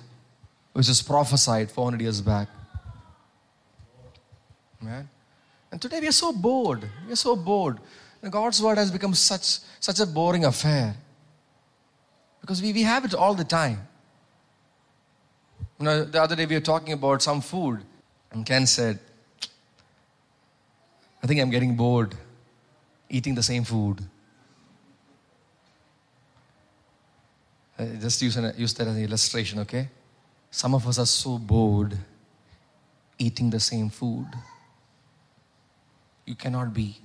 [0.74, 2.50] which was prophesied 400 years back.
[4.82, 5.10] Man.
[5.72, 6.84] And today we are so bored.
[7.08, 7.80] We are so bored.
[8.30, 10.96] God's word has become such, such a boring affair.
[12.42, 13.88] Because we, we have it all the time.
[15.80, 17.84] You know, the other day we were talking about some food,
[18.32, 19.00] and Ken said,
[21.24, 22.16] I think I'm getting bored
[23.10, 24.02] eating the same food.
[27.78, 29.90] Uh, just use, an, use that as an illustration, okay?
[30.50, 31.98] Some of us are so bored
[33.18, 34.28] eating the same food.
[36.26, 36.98] You cannot be.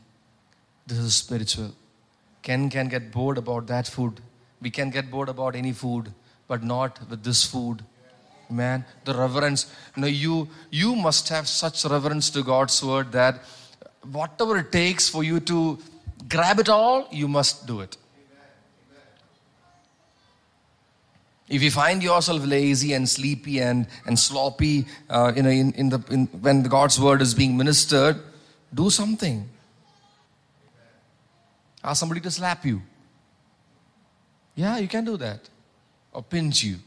[0.86, 1.74] This is spiritual.
[2.42, 4.20] Ken can get bored about that food.
[4.60, 6.12] We can get bored about any food,
[6.46, 7.82] but not with this food.
[8.48, 9.74] Man, the reverence.
[9.96, 13.42] You know, you you must have such reverence to God's word that
[14.12, 15.78] whatever it takes for you to
[16.28, 17.96] grab it all, you must do it.
[21.48, 25.88] If you find yourself lazy and sleepy and, and sloppy, uh, you know, in, in
[25.90, 28.20] the, in, when God's word is being ministered,
[28.74, 29.48] do something.
[31.84, 32.82] Ask somebody to slap you.
[34.56, 35.48] Yeah, you can do that.
[36.12, 36.78] Or pinch you.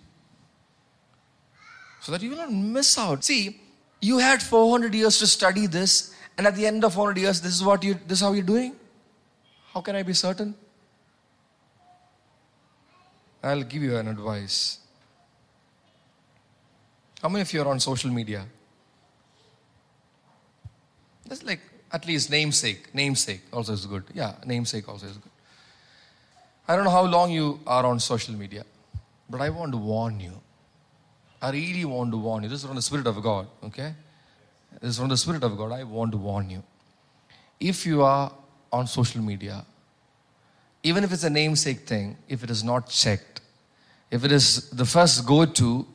[2.01, 3.23] So that you will not miss out.
[3.23, 3.61] See,
[4.01, 7.53] you had 400 years to study this, and at the end of 400 years, this
[7.53, 8.73] is what you this is how you're doing.
[9.73, 10.55] How can I be certain?
[13.43, 14.77] I'll give you an advice.
[17.21, 18.45] How many of you are on social media?
[21.27, 21.59] That's like
[21.91, 22.95] at least namesake.
[22.95, 24.05] Namesake also is good.
[24.13, 25.33] Yeah, namesake also is good.
[26.69, 28.63] I don't know how long you are on social media,
[29.29, 30.39] but I want to warn you.
[31.41, 32.49] I really want to warn you.
[32.49, 33.93] This is from the Spirit of God, okay?
[34.81, 35.71] Is from the Spirit of God.
[35.71, 36.63] I want to warn you.
[37.59, 38.31] If you are
[38.71, 39.65] on social media,
[40.83, 43.41] even if it's a namesake thing, if it is not checked,
[44.09, 45.85] if it is the first go to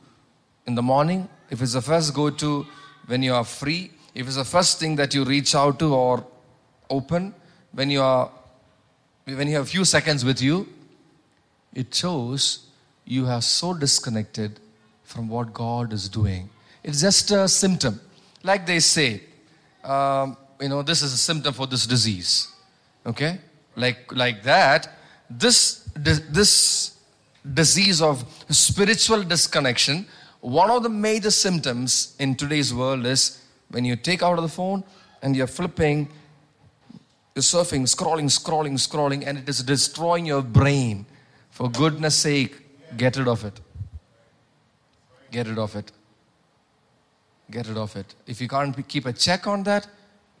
[0.67, 2.65] in the morning, if it's the first go to
[3.07, 6.25] when you are free, if it's the first thing that you reach out to or
[6.89, 7.33] open
[7.71, 8.31] when you are
[9.25, 10.67] when you have a few seconds with you,
[11.73, 12.67] it shows
[13.05, 14.59] you are so disconnected
[15.03, 16.49] from what God is doing.
[16.83, 17.99] It's just a symptom.
[18.45, 19.23] Like they say,
[19.83, 22.53] um, you know, this is a symptom for this disease.
[23.03, 23.39] Okay?
[23.75, 26.95] Like, like that, this, this
[27.53, 30.05] disease of spiritual disconnection,
[30.41, 34.49] one of the major symptoms in today's world is when you take out of the
[34.59, 34.83] phone
[35.23, 36.07] and you're flipping,
[37.33, 41.07] you're surfing, scrolling, scrolling, scrolling, and it is destroying your brain.
[41.49, 42.55] For goodness sake,
[42.95, 43.59] get rid of it.
[45.31, 45.91] Get rid of it.
[47.49, 48.13] Get rid of it.
[48.25, 49.87] If you can't keep a check on that,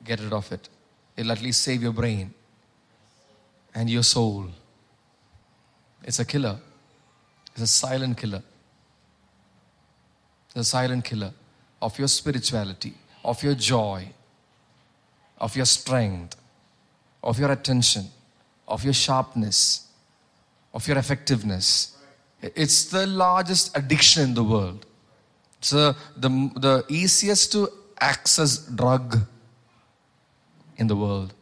[0.03, 0.69] get rid of it.
[1.15, 2.33] It'll at least save your brain
[3.73, 4.47] and your soul.
[6.03, 6.57] It's a killer.
[7.53, 8.43] It's a silent killer.
[10.47, 11.31] It's a silent killer
[11.81, 12.95] of your spirituality
[13.25, 14.07] of your joy,
[15.39, 16.35] of your strength,
[17.23, 18.05] of your attention,
[18.67, 19.87] of your sharpness,
[20.73, 21.97] of your effectiveness.
[22.41, 24.85] It's the largest addiction in the world.
[25.65, 27.67] It's uh, the, the, the easiest to
[27.99, 29.17] access drug
[30.77, 31.33] in the world.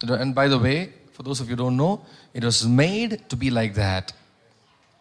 [0.00, 3.50] And by the way, For those of you don't know, it was made to be
[3.50, 4.12] like that.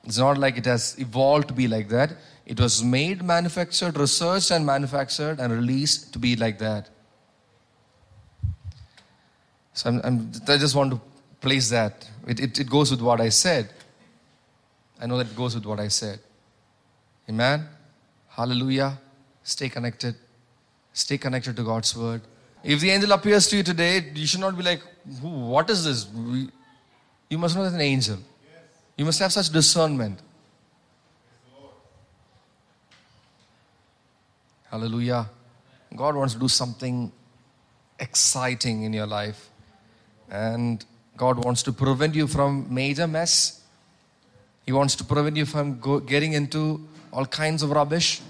[0.03, 2.13] It's not like it has evolved to be like that.
[2.47, 6.89] It was made, manufactured, researched, and manufactured and released to be like that.
[9.73, 11.01] So I'm, I'm, i just want to
[11.41, 12.09] place that.
[12.27, 13.69] It, it, it goes with what I said.
[14.99, 16.19] I know that it goes with what I said.
[17.29, 17.67] Amen.
[18.29, 18.99] Hallelujah.
[19.43, 20.15] Stay connected.
[20.93, 22.21] Stay connected to God's word.
[22.63, 24.81] If the angel appears to you today, you should not be like,
[25.21, 26.07] what is this?
[27.29, 28.17] You must know that an angel.
[28.95, 30.19] You must have such discernment.
[34.69, 35.29] Hallelujah.
[35.95, 37.11] God wants to do something
[37.99, 39.49] exciting in your life.
[40.29, 40.83] And
[41.17, 43.61] God wants to prevent you from major mess.
[44.65, 48.21] He wants to prevent you from go, getting into all kinds of rubbish.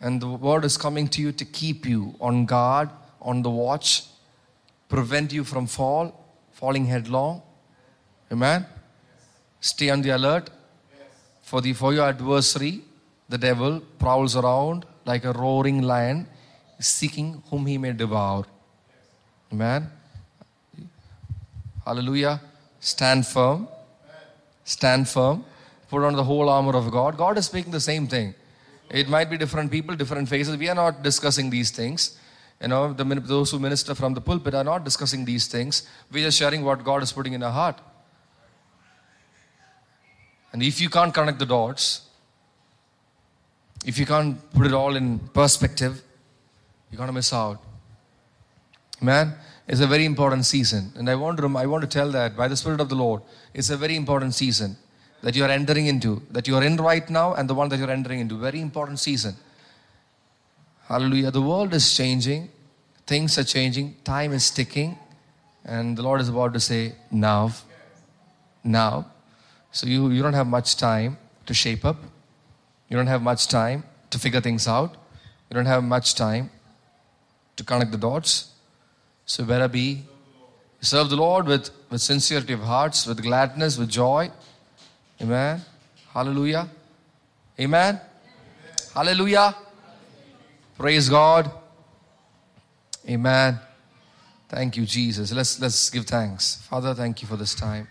[0.00, 2.90] And the word is coming to you to keep you on guard,
[3.20, 4.04] on the watch,
[4.88, 6.06] prevent you from fall,
[6.50, 7.40] falling headlong.
[8.32, 8.66] Amen.
[9.60, 10.50] Stay on the alert.
[11.42, 12.80] For the for your adversary,
[13.28, 16.26] the devil prowls around like a roaring lion,
[16.80, 18.44] seeking whom he may devour.
[19.52, 19.88] Amen.
[21.84, 22.40] Hallelujah.
[22.80, 23.68] Stand firm.
[24.64, 25.44] Stand firm.
[25.92, 27.18] Put on the whole armor of God.
[27.18, 28.34] God is speaking the same thing.
[28.88, 30.56] It might be different people, different faces.
[30.56, 32.18] We are not discussing these things.
[32.62, 35.86] You know, the, those who minister from the pulpit are not discussing these things.
[36.10, 37.78] We're sharing what God is putting in our heart.
[40.54, 42.08] And if you can't connect the dots,
[43.84, 46.00] if you can't put it all in perspective,
[46.90, 47.62] you're going to miss out.
[48.98, 49.34] Man,
[49.68, 50.90] it's a very important season.
[50.96, 53.20] And I want, to, I want to tell that by the Spirit of the Lord,
[53.52, 54.78] it's a very important season
[55.22, 57.78] that you are entering into, that you are in right now, and the one that
[57.78, 58.36] you're entering into.
[58.36, 59.34] Very important season.
[60.88, 61.30] Hallelujah.
[61.30, 62.50] The world is changing,
[63.06, 64.98] things are changing, time is ticking,
[65.64, 67.52] and the Lord is about to say, Now,
[68.64, 69.06] now.
[69.70, 71.96] So you, you don't have much time to shape up,
[72.88, 74.96] you don't have much time to figure things out,
[75.48, 76.50] you don't have much time
[77.56, 78.50] to connect the dots.
[79.24, 80.04] So better be
[80.82, 84.30] serve the Lord with, with sincerity of hearts, with gladness, with joy.
[85.22, 85.60] Amen.
[86.12, 86.68] Hallelujah.
[87.60, 88.00] Amen.
[88.92, 89.54] Hallelujah.
[90.76, 91.48] Praise God.
[93.08, 93.58] Amen.
[94.48, 95.32] Thank you, Jesus.
[95.32, 96.56] Let's let's give thanks.
[96.68, 97.86] Father, thank you for this time.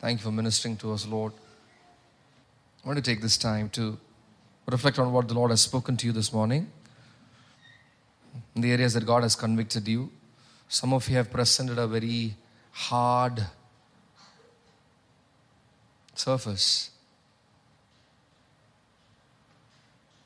[0.00, 1.32] Thank you for ministering to us, Lord.
[2.84, 3.96] I want to take this time to
[4.66, 6.70] reflect on what the Lord has spoken to you this morning.
[8.56, 10.10] In the areas that God has convicted you.
[10.68, 12.34] Some of you have presented a very
[12.72, 13.46] hard
[16.18, 16.90] surface.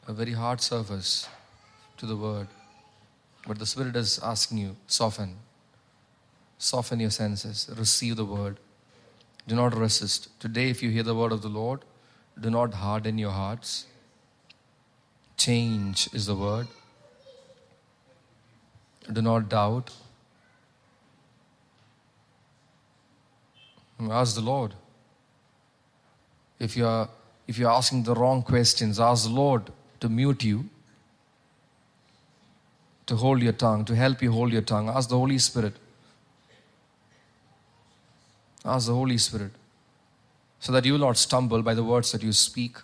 [0.07, 1.29] A very hard surface
[1.99, 2.49] to the word.
[3.47, 5.37] But the Spirit is asking you, soften.
[6.59, 7.71] Soften your senses.
[7.77, 8.59] Receive the word.
[9.47, 10.29] Do not resist.
[10.41, 11.81] Today, if you hear the word of the Lord,
[12.39, 13.87] do not harden your hearts.
[15.37, 16.69] Change is the word.
[19.11, 19.91] Do not doubt.
[24.09, 24.75] Ask the Lord.
[26.61, 27.09] If you are
[27.49, 30.67] if you're asking the wrong questions, ask the Lord to mute you,
[33.07, 34.89] to hold your tongue, to help you hold your tongue.
[34.89, 35.75] Ask the Holy Spirit.
[38.65, 39.51] Ask the Holy Spirit
[40.61, 42.77] so that you will not stumble by the words that you speak.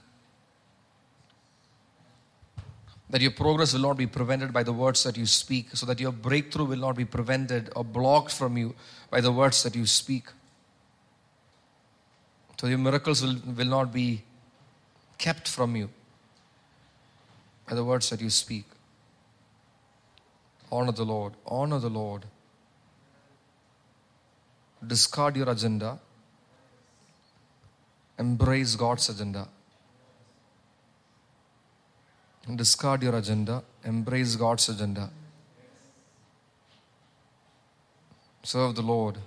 [3.10, 6.00] That your progress will not be prevented by the words that you speak, so that
[6.00, 8.74] your breakthrough will not be prevented or blocked from you
[9.10, 10.24] by the words that you speak.
[12.58, 14.22] So your miracles will, will not be
[15.18, 15.90] kept from you
[17.68, 18.64] by the words that you speak.
[20.70, 21.34] Honor the Lord.
[21.46, 22.24] Honor the Lord.
[24.86, 25.98] Discard your agenda.
[28.18, 29.48] Embrace God's agenda.
[32.54, 33.62] Discard your agenda.
[33.84, 35.10] Embrace God's agenda.
[38.42, 39.18] Serve the Lord.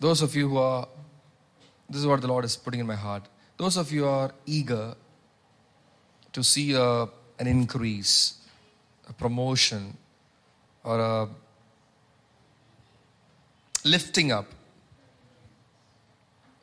[0.00, 0.88] Those of you who are,
[1.88, 3.24] this is what the Lord is putting in my heart.
[3.58, 4.94] Those of you are eager
[6.32, 7.02] to see a,
[7.38, 8.38] an increase,
[9.06, 9.98] a promotion,
[10.82, 11.28] or a
[13.84, 14.46] lifting up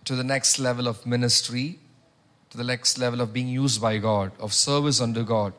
[0.05, 1.77] to the next level of ministry,
[2.49, 5.53] to the next level of being used by God, of service under God.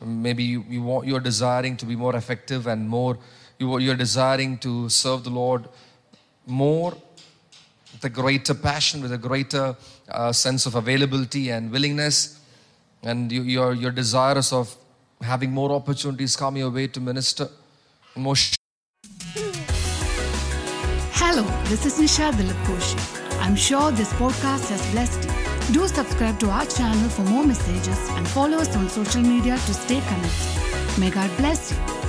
[0.00, 3.18] Maybe you, you want, you're desiring to be more effective and more,
[3.58, 5.68] you, you're desiring to serve the Lord
[6.46, 6.92] more
[7.92, 9.76] with a greater passion, with a greater
[10.08, 12.40] uh, sense of availability and willingness,
[13.02, 14.74] and you, you're, you're desirous of
[15.20, 17.48] having more opportunities come your way to minister.
[18.16, 18.54] More sh-
[21.12, 22.98] Hello, this is Nisha Dilip Koshi.
[23.40, 25.74] I'm sure this podcast has blessed you.
[25.74, 29.74] Do subscribe to our channel for more messages and follow us on social media to
[29.74, 30.98] stay connected.
[30.98, 31.99] May God bless you.